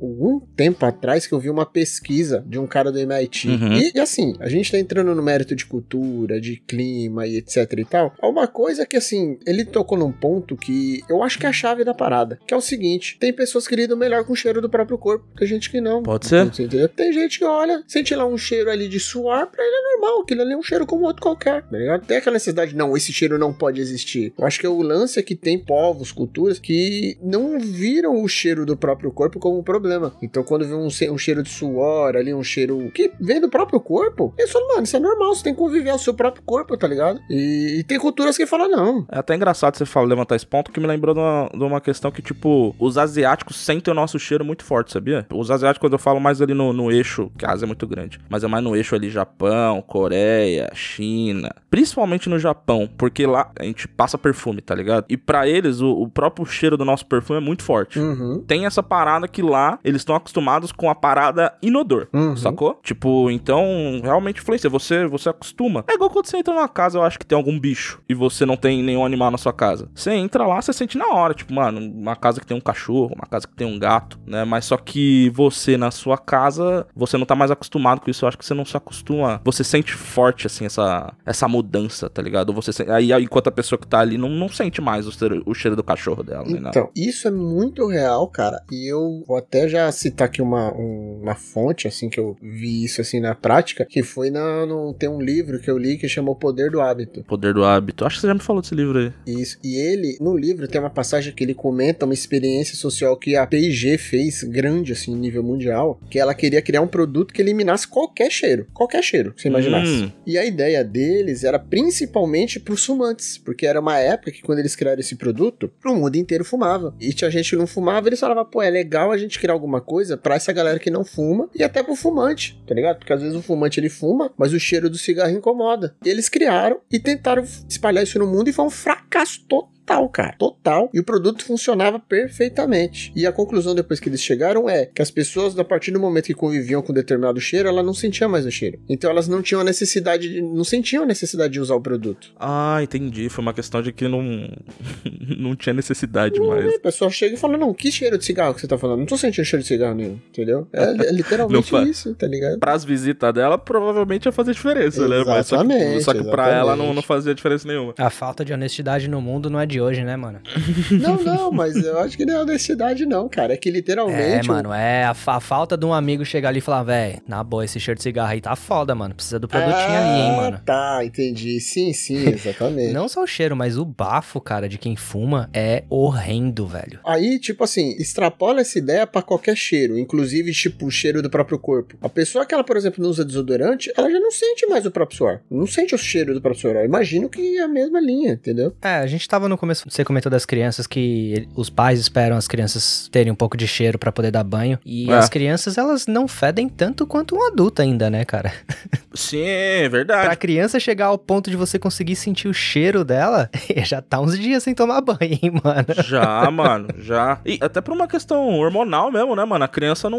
algum 0.00 0.40
tempo 0.40 0.86
atrás, 0.86 1.26
que 1.26 1.34
eu 1.34 1.38
vi 1.38 1.50
uma 1.50 1.66
pesquisa 1.66 2.42
de 2.46 2.58
um 2.58 2.66
cara 2.66 2.90
do 2.90 2.98
MIT. 2.98 3.48
Uhum. 3.48 3.72
E, 3.74 3.92
e 3.94 4.00
assim, 4.00 4.34
a 4.40 4.48
gente 4.48 4.72
tá 4.72 4.78
entrando 4.78 5.14
no 5.14 5.22
mérito 5.22 5.54
de 5.54 5.66
cultura, 5.66 6.40
de 6.40 6.56
clima 6.56 7.26
e 7.26 7.36
etc 7.36 7.70
e 7.76 7.84
tal. 7.84 8.14
É 8.20 8.26
uma 8.26 8.48
coisa 8.48 8.86
que, 8.86 8.96
assim, 8.96 9.38
ele 9.46 9.64
tocou 9.64 9.98
num 9.98 10.12
ponto 10.12 10.56
que 10.56 11.02
eu 11.06 11.22
acho 11.22 11.38
que 11.38 11.44
é 11.44 11.50
a 11.50 11.52
chave 11.52 11.84
da 11.84 11.92
parada, 11.92 12.13
que 12.46 12.54
é 12.54 12.56
o 12.56 12.60
seguinte, 12.60 13.16
tem 13.18 13.32
pessoas 13.32 13.66
que 13.66 13.76
lidam 13.76 13.96
melhor 13.96 14.24
com 14.24 14.32
o 14.32 14.36
cheiro 14.36 14.60
do 14.60 14.68
próprio 14.68 14.98
corpo, 14.98 15.24
tem 15.36 15.46
gente 15.46 15.70
que 15.70 15.80
não. 15.80 16.02
Pode 16.02 16.26
ser? 16.26 16.46
Entendeu? 16.46 16.88
Tem 16.88 17.12
gente 17.12 17.38
que 17.38 17.44
olha, 17.44 17.82
sente 17.86 18.14
lá 18.14 18.26
um 18.26 18.36
cheiro 18.36 18.70
ali 18.70 18.88
de 18.88 19.00
suor, 19.00 19.46
pra 19.46 19.64
ele 19.64 19.74
é 19.74 19.92
normal, 19.92 20.22
aquilo 20.22 20.42
ali 20.42 20.52
é 20.52 20.56
um 20.56 20.62
cheiro 20.62 20.86
como 20.86 21.04
outro 21.04 21.22
qualquer, 21.22 21.62
tá 21.62 21.76
ligado? 21.76 22.06
Tem 22.06 22.16
aquela 22.18 22.34
necessidade, 22.34 22.74
não, 22.74 22.96
esse 22.96 23.12
cheiro 23.12 23.38
não 23.38 23.52
pode 23.52 23.80
existir. 23.80 24.32
Eu 24.38 24.46
acho 24.46 24.60
que 24.60 24.66
o 24.66 24.82
lance 24.82 25.18
é 25.18 25.22
que 25.22 25.34
tem 25.34 25.58
povos, 25.58 26.12
culturas, 26.12 26.58
que 26.58 27.16
não 27.22 27.58
viram 27.58 28.22
o 28.22 28.28
cheiro 28.28 28.66
do 28.66 28.76
próprio 28.76 29.10
corpo 29.10 29.38
como 29.38 29.58
um 29.58 29.62
problema. 29.62 30.14
Então, 30.22 30.42
quando 30.42 30.66
vê 30.66 30.74
um, 30.74 30.86
um 30.86 31.18
cheiro 31.18 31.42
de 31.42 31.48
suor 31.48 32.16
ali, 32.16 32.34
um 32.34 32.42
cheiro 32.42 32.90
que 32.94 33.12
vem 33.20 33.40
do 33.40 33.48
próprio 33.48 33.80
corpo, 33.80 34.34
eles 34.38 34.50
falam, 34.50 34.68
mano, 34.68 34.82
isso 34.84 34.96
é 34.96 35.00
normal, 35.00 35.34
você 35.34 35.44
tem 35.44 35.54
que 35.54 35.58
conviver 35.58 35.90
ao 35.90 35.98
seu 35.98 36.14
próprio 36.14 36.42
corpo, 36.44 36.76
tá 36.76 36.86
ligado? 36.86 37.20
E, 37.30 37.78
e 37.78 37.84
tem 37.84 37.98
culturas 37.98 38.36
que 38.36 38.46
falam, 38.46 38.68
não. 38.68 39.06
É 39.10 39.18
até 39.18 39.34
engraçado 39.34 39.76
você 39.76 39.86
falar, 39.86 40.06
levantar 40.06 40.36
esse 40.36 40.46
ponto, 40.46 40.70
que 40.70 40.80
me 40.80 40.86
lembrou 40.86 41.14
de 41.14 41.20
uma, 41.20 41.50
de 41.52 41.62
uma 41.62 41.80
questão 41.80 42.03
que, 42.10 42.22
tipo, 42.22 42.74
os 42.78 42.98
asiáticos 42.98 43.56
sentem 43.56 43.92
o 43.92 43.94
nosso 43.94 44.18
cheiro 44.18 44.44
muito 44.44 44.64
forte, 44.64 44.92
sabia? 44.92 45.26
Os 45.32 45.50
asiáticos, 45.50 45.80
quando 45.80 45.92
eu 45.94 45.98
falo 45.98 46.20
mais 46.20 46.40
ali 46.42 46.54
no, 46.54 46.72
no 46.72 46.90
eixo, 46.90 47.30
que 47.38 47.44
a 47.46 47.50
Ásia 47.52 47.64
é 47.64 47.68
muito 47.68 47.86
grande, 47.86 48.18
mas 48.28 48.44
é 48.44 48.46
mais 48.48 48.62
no 48.62 48.74
eixo 48.76 48.94
ali 48.94 49.08
Japão, 49.10 49.82
Coreia, 49.82 50.70
China, 50.74 51.50
principalmente 51.70 52.28
no 52.28 52.38
Japão, 52.38 52.88
porque 52.98 53.26
lá 53.26 53.50
a 53.58 53.64
gente 53.64 53.86
passa 53.88 54.18
perfume, 54.18 54.60
tá 54.60 54.74
ligado? 54.74 55.04
E 55.08 55.16
pra 55.16 55.48
eles, 55.48 55.80
o, 55.80 55.90
o 55.90 56.08
próprio 56.08 56.44
cheiro 56.46 56.76
do 56.76 56.84
nosso 56.84 57.06
perfume 57.06 57.38
é 57.38 57.42
muito 57.42 57.62
forte. 57.62 57.98
Uhum. 57.98 58.42
Tem 58.46 58.66
essa 58.66 58.82
parada 58.82 59.26
que 59.28 59.42
lá 59.42 59.78
eles 59.84 60.02
estão 60.02 60.14
acostumados 60.14 60.72
com 60.72 60.88
a 60.90 60.94
parada 60.94 61.52
inodor, 61.62 62.08
Uhum. 62.12 62.36
sacou? 62.36 62.78
Tipo, 62.82 63.30
então 63.30 63.64
realmente 64.02 64.40
influencia. 64.40 64.68
Você, 64.70 65.06
você 65.06 65.28
acostuma. 65.28 65.84
É 65.88 65.94
igual 65.94 66.10
quando 66.10 66.26
você 66.26 66.36
entra 66.36 66.52
numa 66.54 66.68
casa, 66.68 66.98
eu 66.98 67.02
acho 67.02 67.18
que 67.18 67.26
tem 67.26 67.36
algum 67.36 67.58
bicho 67.58 68.00
e 68.08 68.14
você 68.14 68.44
não 68.46 68.56
tem 68.56 68.82
nenhum 68.82 69.04
animal 69.04 69.30
na 69.30 69.38
sua 69.38 69.52
casa. 69.52 69.88
Você 69.94 70.12
entra 70.12 70.46
lá, 70.46 70.60
você 70.60 70.72
sente 70.72 70.96
na 70.98 71.08
hora. 71.08 71.34
Tipo, 71.34 71.54
mano, 71.54 71.80
uma 71.94 72.16
casa 72.16 72.40
que 72.40 72.46
tem 72.46 72.56
um 72.56 72.60
cachorro, 72.60 73.14
uma 73.14 73.26
casa 73.26 73.46
que 73.46 73.54
tem 73.54 73.66
um 73.66 73.78
gato, 73.78 74.18
né? 74.26 74.44
Mas 74.44 74.64
só 74.64 74.76
que 74.76 75.30
você 75.30 75.76
na 75.76 75.90
sua 75.90 76.18
casa, 76.18 76.86
você 76.94 77.16
não 77.16 77.26
tá 77.26 77.34
mais 77.34 77.50
acostumado 77.50 78.00
com 78.00 78.10
isso. 78.10 78.24
Eu 78.24 78.28
acho 78.28 78.38
que 78.38 78.44
você 78.44 78.54
não 78.54 78.64
se 78.64 78.76
acostuma. 78.76 79.40
Você 79.44 79.62
sente 79.64 79.92
forte, 79.92 80.46
assim, 80.46 80.64
essa, 80.64 81.12
essa 81.24 81.46
mudança, 81.48 82.08
tá 82.10 82.20
ligado? 82.22 82.52
Você 82.52 82.72
sente- 82.72 82.90
aí, 82.90 83.12
enquanto 83.12 83.48
a 83.48 83.52
pessoa 83.52 83.78
que 83.78 83.86
tá 83.86 84.00
ali 84.00 84.16
não, 84.18 84.28
não 84.28 84.48
sente 84.48 84.80
mais 84.80 85.06
o 85.06 85.12
cheiro, 85.12 85.42
o 85.46 85.54
cheiro 85.54 85.76
do 85.76 85.82
cachorro 85.84 86.22
dela, 86.22 86.44
nada. 86.48 86.68
Então, 86.70 86.90
isso 86.96 87.28
é 87.28 87.30
muito 87.30 87.86
real, 87.86 88.26
cara. 88.28 88.62
E 88.70 88.90
eu 88.90 89.22
vou 89.26 89.36
até 89.36 89.68
já 89.68 89.90
citar 89.92 90.26
aqui 90.26 90.42
uma, 90.42 90.72
um- 90.74 91.20
uma 91.22 91.34
fonte, 91.34 91.86
assim, 91.88 92.08
que 92.08 92.18
eu 92.18 92.36
vi 92.42 92.84
isso, 92.84 93.00
assim, 93.00 93.20
na 93.20 93.34
prática, 93.34 93.84
que 93.84 94.02
foi 94.02 94.30
na, 94.30 94.66
no, 94.66 94.92
tem 94.94 95.08
um 95.08 95.20
livro 95.20 95.58
que 95.60 95.70
eu 95.70 95.78
li 95.78 95.96
que 95.96 96.08
chama 96.08 96.30
O 96.30 96.36
Poder 96.36 96.70
do 96.70 96.80
Hábito. 96.80 97.22
Poder 97.24 97.54
do 97.54 97.64
hábito. 97.64 98.04
Acho 98.04 98.16
que 98.16 98.20
você 98.22 98.26
já 98.28 98.34
me 98.34 98.40
falou 98.40 98.62
desse 98.62 98.74
livro 98.74 98.98
aí. 98.98 99.12
Isso. 99.26 99.58
E 99.62 99.76
ele, 99.76 100.16
no 100.20 100.36
livro, 100.36 100.66
tem 100.68 100.80
uma 100.80 100.90
passagem 100.90 101.32
que 101.34 101.42
ele 101.44 101.54
comenta 101.54 101.73
uma 102.04 102.14
experiência 102.14 102.76
social 102.76 103.16
que 103.16 103.36
a 103.36 103.46
P&G 103.46 103.98
fez 103.98 104.42
grande, 104.42 104.92
assim, 104.92 105.12
em 105.12 105.16
nível 105.16 105.42
mundial, 105.42 106.00
que 106.10 106.18
ela 106.18 106.34
queria 106.34 106.62
criar 106.62 106.80
um 106.80 106.86
produto 106.86 107.32
que 107.32 107.42
eliminasse 107.42 107.86
qualquer 107.86 108.30
cheiro. 108.30 108.66
Qualquer 108.72 109.02
cheiro, 109.02 109.32
que 109.32 109.42
você 109.42 109.48
imaginasse. 109.48 110.04
Hum. 110.04 110.12
E 110.26 110.38
a 110.38 110.44
ideia 110.44 110.84
deles 110.84 111.44
era 111.44 111.58
principalmente 111.58 112.60
pros 112.60 112.84
fumantes, 112.84 113.38
porque 113.38 113.66
era 113.66 113.80
uma 113.80 113.98
época 113.98 114.30
que 114.30 114.42
quando 114.42 114.58
eles 114.58 114.76
criaram 114.76 115.00
esse 115.00 115.16
produto, 115.16 115.70
o 115.84 115.94
mundo 115.94 116.16
inteiro 116.16 116.44
fumava. 116.44 116.94
E 117.00 117.12
tinha 117.12 117.30
gente 117.30 117.50
que 117.50 117.56
não 117.56 117.66
fumava, 117.66 118.08
eles 118.08 118.20
falavam, 118.20 118.44
pô, 118.44 118.62
é 118.62 118.70
legal 118.70 119.12
a 119.12 119.18
gente 119.18 119.38
criar 119.38 119.52
alguma 119.52 119.80
coisa 119.80 120.16
pra 120.16 120.34
essa 120.34 120.52
galera 120.52 120.78
que 120.78 120.90
não 120.90 121.04
fuma 121.04 121.48
e 121.54 121.62
até 121.62 121.82
pro 121.82 121.96
fumante, 121.96 122.60
tá 122.66 122.74
ligado? 122.74 122.98
Porque 122.98 123.12
às 123.12 123.20
vezes 123.20 123.36
o 123.36 123.42
fumante 123.42 123.80
ele 123.80 123.88
fuma, 123.88 124.32
mas 124.36 124.52
o 124.52 124.60
cheiro 124.60 124.90
do 124.90 124.98
cigarro 124.98 125.30
incomoda. 125.30 125.94
E 126.04 126.08
eles 126.08 126.28
criaram 126.28 126.78
e 126.90 126.98
tentaram 126.98 127.44
espalhar 127.68 128.02
isso 128.04 128.18
no 128.18 128.26
mundo 128.26 128.48
e 128.48 128.52
foi 128.52 128.64
um 128.64 128.70
fracasso 128.70 129.44
total, 129.46 129.73
cara. 130.08 130.34
Total. 130.38 130.90
E 130.92 131.00
o 131.00 131.04
produto 131.04 131.44
funcionava 131.44 131.98
perfeitamente. 131.98 133.12
E 133.14 133.26
a 133.26 133.32
conclusão 133.32 133.74
depois 133.74 134.00
que 134.00 134.08
eles 134.08 134.22
chegaram 134.22 134.68
é 134.68 134.86
que 134.86 135.02
as 135.02 135.10
pessoas, 135.10 135.58
a 135.58 135.64
partir 135.64 135.90
do 135.90 136.00
momento 136.00 136.26
que 136.26 136.34
conviviam 136.34 136.82
com 136.82 136.92
determinado 136.92 137.40
cheiro, 137.40 137.68
ela 137.68 137.82
não 137.82 137.94
sentia 137.94 138.28
mais 138.28 138.46
o 138.46 138.50
cheiro. 138.50 138.78
Então 138.88 139.10
elas 139.10 139.28
não 139.28 139.42
tinham 139.42 139.60
a 139.60 139.64
necessidade, 139.64 140.28
de, 140.28 140.42
não 140.42 140.64
sentiam 140.64 141.04
a 141.04 141.06
necessidade 141.06 141.52
de 141.52 141.60
usar 141.60 141.74
o 141.74 141.80
produto. 141.80 142.32
Ah, 142.38 142.78
entendi. 142.82 143.28
Foi 143.28 143.42
uma 143.42 143.54
questão 143.54 143.82
de 143.82 143.92
que 143.92 144.08
não, 144.08 144.22
não 145.38 145.54
tinha 145.56 145.74
necessidade 145.74 146.40
mais. 146.40 146.74
A 146.74 146.78
pessoa 146.78 147.10
chega 147.10 147.34
e 147.34 147.38
fala: 147.38 147.56
Não, 147.56 147.72
que 147.74 147.90
cheiro 147.90 148.18
de 148.18 148.24
cigarro 148.24 148.54
que 148.54 148.60
você 148.60 148.66
tá 148.66 148.78
falando? 148.78 149.00
Não 149.00 149.06
tô 149.06 149.16
sentindo 149.16 149.44
cheiro 149.44 149.62
de 149.62 149.68
cigarro 149.68 149.94
nenhum, 149.94 150.18
entendeu? 150.28 150.66
É, 150.72 151.08
é 151.08 151.12
literalmente 151.12 151.72
Não 151.72 151.84
isso, 151.84 152.14
tá 152.14 152.26
ligado? 152.26 152.58
Para 152.58 152.72
as 152.72 152.84
visitas 152.84 153.32
dela, 153.32 153.58
provavelmente 153.58 154.26
ia 154.26 154.32
fazer 154.32 154.52
diferença, 154.52 155.06
né? 155.08 155.24
Mas 155.24 155.46
só 155.46 155.56
que, 155.56 155.72
Exatamente, 155.72 156.04
só 156.04 156.14
que 156.14 156.24
pra 156.24 156.48
ela 156.48 156.76
não, 156.76 156.84
exatamente. 156.84 156.94
não 156.96 157.02
fazia 157.02 157.34
diferença 157.34 157.66
nenhuma. 157.66 157.94
A 157.98 158.10
falta 158.10 158.44
de 158.44 158.52
honestidade 158.52 159.08
no 159.08 159.20
mundo 159.20 159.50
não 159.50 159.60
é 159.60 159.66
de 159.66 159.73
hoje, 159.80 160.02
né, 160.04 160.16
mano? 160.16 160.40
Não, 160.90 161.22
não, 161.22 161.50
mas 161.52 161.76
eu 161.76 161.98
acho 162.00 162.16
que 162.16 162.24
não 162.24 162.34
é 162.36 162.40
honestidade, 162.42 163.04
não, 163.06 163.28
cara. 163.28 163.54
É 163.54 163.56
que 163.56 163.68
É, 163.68 163.72
literalmente. 163.72 164.48
o- 164.48 164.52
mano, 164.52 164.72
é 164.72 165.04
a, 165.04 165.14
fa- 165.14 165.36
a 165.36 165.40
falta 165.40 165.76
de 165.76 165.84
um 165.84 165.92
amigo 165.92 166.24
chegar 166.24 166.48
ali 166.50 166.58
e 166.58 166.62
falar, 166.62 166.82
véi, 166.82 167.18
na 167.26 167.42
boa, 167.42 167.64
esse 167.64 167.78
cheiro 167.80 167.96
de 167.98 168.02
cigarro 168.02 168.30
aí 168.32 168.40
tá 168.40 168.54
foda, 168.56 168.94
mano. 168.94 169.14
Precisa 169.14 169.38
do 169.38 169.48
produtinho 169.48 169.98
ali, 169.98 170.18
hein, 170.18 170.30
Ah, 170.30 170.36
mano. 170.36 170.60
Tá, 170.64 171.00
entendi. 171.04 171.60
Sim, 171.60 171.92
sim, 171.92 172.26
exatamente. 172.28 172.92
Não 172.92 173.08
só 173.08 173.22
o 173.22 173.26
cheiro, 173.26 173.56
mas 173.56 173.76
o 173.78 173.84
bafo, 173.84 174.40
cara, 174.40 174.68
de 174.68 174.78
quem 174.78 174.96
fuma 174.96 175.48
é 175.52 175.84
horrendo, 175.88 176.66
velho. 176.66 177.00
Aí, 177.04 177.38
tipo 177.38 177.64
assim, 177.64 177.90
extrapola 177.98 178.60
essa 178.60 178.78
ideia 178.78 179.06
pra 179.06 179.22
qualquer 179.22 179.56
cheiro, 179.56 179.98
inclusive, 179.98 180.52
tipo, 180.52 180.86
o 180.86 180.90
cheiro 180.90 181.22
do 181.22 181.30
próprio 181.30 181.58
corpo. 181.58 181.96
A 182.00 182.08
pessoa 182.08 182.44
que 182.46 182.54
ela, 182.54 182.64
por 182.64 182.76
exemplo, 182.76 183.02
não 183.02 183.10
usa 183.10 183.24
desodorante, 183.24 183.92
ela 183.96 184.10
já 184.10 184.20
não 184.20 184.30
sente 184.30 184.66
mais 184.66 184.86
o 184.86 184.90
próprio 184.90 185.16
suor. 185.16 185.40
Não 185.50 185.66
sente 185.66 185.94
o 185.94 185.98
cheiro 185.98 186.34
do 186.34 186.40
próprio 186.40 186.60
suor. 186.60 186.76
Eu 186.76 186.84
imagino 186.84 187.28
que 187.28 187.58
é 187.58 187.62
a 187.62 187.68
mesma 187.68 188.00
linha, 188.00 188.32
entendeu? 188.32 188.74
É, 188.82 188.96
a 188.96 189.06
gente 189.06 189.28
tava 189.28 189.48
no 189.48 189.56
começo, 189.64 189.84
você 189.88 190.04
comentou 190.04 190.30
das 190.30 190.44
crianças 190.44 190.86
que 190.86 191.48
os 191.56 191.70
pais 191.70 191.98
esperam 191.98 192.36
as 192.36 192.46
crianças 192.46 193.08
terem 193.10 193.32
um 193.32 193.34
pouco 193.34 193.56
de 193.56 193.66
cheiro 193.66 193.98
pra 193.98 194.12
poder 194.12 194.30
dar 194.30 194.44
banho. 194.44 194.78
E 194.84 195.10
É. 195.10 195.14
as 195.14 195.28
crianças, 195.28 195.78
elas 195.78 196.06
não 196.06 196.28
fedem 196.28 196.68
tanto 196.68 197.06
quanto 197.06 197.34
um 197.34 197.46
adulto 197.46 197.80
ainda, 197.82 198.10
né, 198.10 198.24
cara? 198.24 198.52
Sim, 199.14 199.42
é 199.44 199.88
verdade. 199.88 200.26
Pra 200.26 200.36
criança 200.36 200.78
chegar 200.80 201.06
ao 201.06 201.16
ponto 201.18 201.48
de 201.50 201.56
você 201.56 201.78
conseguir 201.78 202.16
sentir 202.16 202.48
o 202.48 202.52
cheiro 202.54 203.04
dela, 203.04 203.48
já 203.84 204.02
tá 204.02 204.20
uns 204.20 204.38
dias 204.38 204.62
sem 204.62 204.74
tomar 204.74 205.00
banho, 205.00 205.18
hein, 205.20 205.52
mano? 205.62 205.86
Já, 206.04 206.50
mano, 206.50 206.88
já. 206.98 207.38
E 207.46 207.58
até 207.60 207.80
por 207.80 207.94
uma 207.94 208.06
questão 208.08 208.58
hormonal 208.58 209.10
mesmo, 209.10 209.34
né, 209.36 209.44
mano? 209.44 209.64
A 209.64 209.68
criança 209.68 210.10
não 210.10 210.18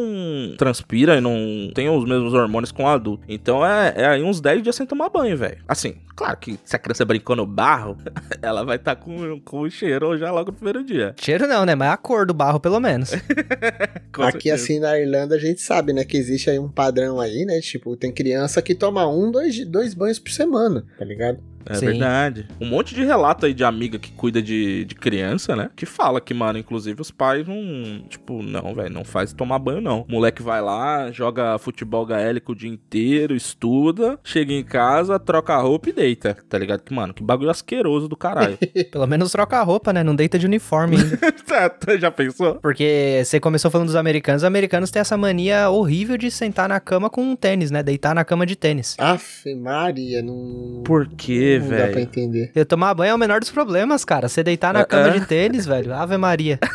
transpira 0.57 1.17
e 1.17 1.21
não 1.21 1.69
tem 1.73 1.89
os 1.89 2.05
mesmos 2.05 2.33
hormônios 2.33 2.71
com 2.71 2.83
o 2.83 2.87
adulto. 2.87 3.23
Então 3.27 3.65
é, 3.65 3.93
é 3.97 4.05
aí 4.07 4.23
uns 4.23 4.39
10 4.41 4.63
dias 4.63 4.75
sem 4.75 4.85
tomar 4.85 5.09
banho, 5.09 5.37
velho. 5.37 5.57
Assim, 5.67 5.95
claro 6.15 6.37
que 6.37 6.57
se 6.63 6.75
a 6.75 6.79
criança 6.79 7.03
brincou 7.05 7.35
no 7.35 7.45
barro, 7.45 7.97
ela 8.41 8.63
vai 8.63 8.77
estar 8.77 8.95
com, 8.95 9.34
com 9.43 9.61
o 9.61 9.69
cheiro 9.69 10.17
já 10.17 10.31
logo 10.31 10.51
no 10.51 10.57
primeiro 10.57 10.83
dia. 10.83 11.15
Cheiro 11.19 11.47
não, 11.47 11.65
né? 11.65 11.75
Mas 11.75 11.91
a 11.91 11.97
cor 11.97 12.25
do 12.25 12.33
barro, 12.33 12.59
pelo 12.59 12.79
menos. 12.79 13.11
Aqui, 14.13 14.49
certeza. 14.49 14.55
assim, 14.55 14.79
na 14.79 14.97
Irlanda, 14.97 15.35
a 15.35 15.39
gente 15.39 15.61
sabe, 15.61 15.91
né, 15.91 16.05
que 16.05 16.15
existe 16.15 16.49
aí 16.49 16.57
um 16.57 16.69
padrão 16.69 17.19
aí, 17.19 17.45
né? 17.45 17.59
Tipo, 17.59 17.97
tem 17.97 18.11
criança 18.11 18.61
que 18.61 18.73
toma 18.73 19.07
um, 19.07 19.29
dois, 19.29 19.65
dois 19.65 19.93
banhos 19.93 20.19
por 20.19 20.31
semana, 20.31 20.85
tá 20.97 21.03
ligado? 21.03 21.39
É 21.65 21.75
Sim. 21.75 21.88
verdade. 21.88 22.48
Um 22.60 22.67
monte 22.67 22.93
de 22.93 23.03
relato 23.03 23.45
aí 23.45 23.53
de 23.53 23.63
amiga 23.63 23.98
que 23.98 24.12
cuida 24.12 24.41
de, 24.41 24.86
de 24.86 24.95
criança, 24.95 25.55
né? 25.55 25.69
Que 25.75 25.86
fala 25.86 26.22
que, 26.22 26.34
mano, 26.34 26.60
inclusive 26.60 27.01
os 27.01 27.12
pais 27.12 27.48
não. 27.48 28.03
Tipo, 28.07 28.41
não, 28.43 28.74
velho, 28.74 28.93
não 28.93 29.03
faz 29.03 29.34
tomar 29.34 29.60
banho, 29.60 29.81
não. 29.81 30.05
O 30.07 30.12
moleque 30.12 30.41
vai 30.41 30.62
lá, 30.62 31.12
joga 31.12 31.57
futebol 31.57 32.05
gaélico 32.05 32.51
o 32.51 32.55
dia 32.55 32.69
inteiro, 32.69 33.36
estuda, 33.36 34.19
chega 34.24 34.53
em 34.53 34.63
casa, 34.63 35.19
troca 35.19 35.53
a 35.53 35.62
roupa 35.62 35.89
e 35.89 35.93
deita, 35.93 36.38
tá 36.48 36.57
ligado? 36.57 36.81
Que, 36.81 36.93
mano, 36.93 37.13
que 37.13 37.24
bagulho 37.24 37.50
asqueroso 37.50 38.07
do 38.07 38.15
caralho. 38.15 38.57
Pelo 38.91 39.07
menos 39.07 39.31
troca 39.31 39.57
a 39.57 39.63
roupa, 39.63 39.91
né? 39.91 40.03
Não 40.03 40.15
deita 40.15 40.38
de 40.38 40.45
uniforme 40.45 40.98
ainda. 41.01 41.17
Tá, 41.17 41.98
Já 41.98 42.12
pensou? 42.12 42.55
Porque 42.55 43.22
você 43.24 43.39
começou 43.39 43.72
falando 43.72 43.88
dos 43.88 43.95
americanos, 43.95 44.41
os 44.41 44.45
americanos 44.45 44.91
têm 44.91 45.00
essa 45.00 45.17
mania 45.17 45.69
horrível 45.69 46.17
de 46.17 46.29
sentar 46.29 46.69
na 46.69 46.79
cama 46.79 47.10
com 47.10 47.24
um 47.24 47.36
tênis, 47.36 47.72
né? 47.72 47.81
Deitar 47.81 48.13
na 48.13 48.24
cama 48.24 48.45
de 48.45 48.55
tênis. 48.55 48.95
Aff, 49.00 49.53
Maria, 49.55 50.22
não. 50.22 50.84
Por 50.84 51.07
quê, 51.07 51.54
não 51.59 51.69
dá 51.69 51.75
pra 51.75 51.85
velho? 51.88 52.00
entender. 52.00 52.51
Eu 52.55 52.65
tomar 52.65 52.93
banho 52.93 53.12
é 53.12 53.15
o 53.15 53.17
menor 53.17 53.39
dos 53.39 53.51
problemas, 53.51 54.03
cara. 54.05 54.27
Você 54.27 54.43
deitar 54.43 54.74
na 54.74 54.81
É, 54.81 54.85
cama 54.85 55.07
é. 55.09 55.19
de 55.19 55.25
tênis, 55.25 55.65
velho. 55.65 55.93
Ave 55.93 56.17
Maria. 56.17 56.59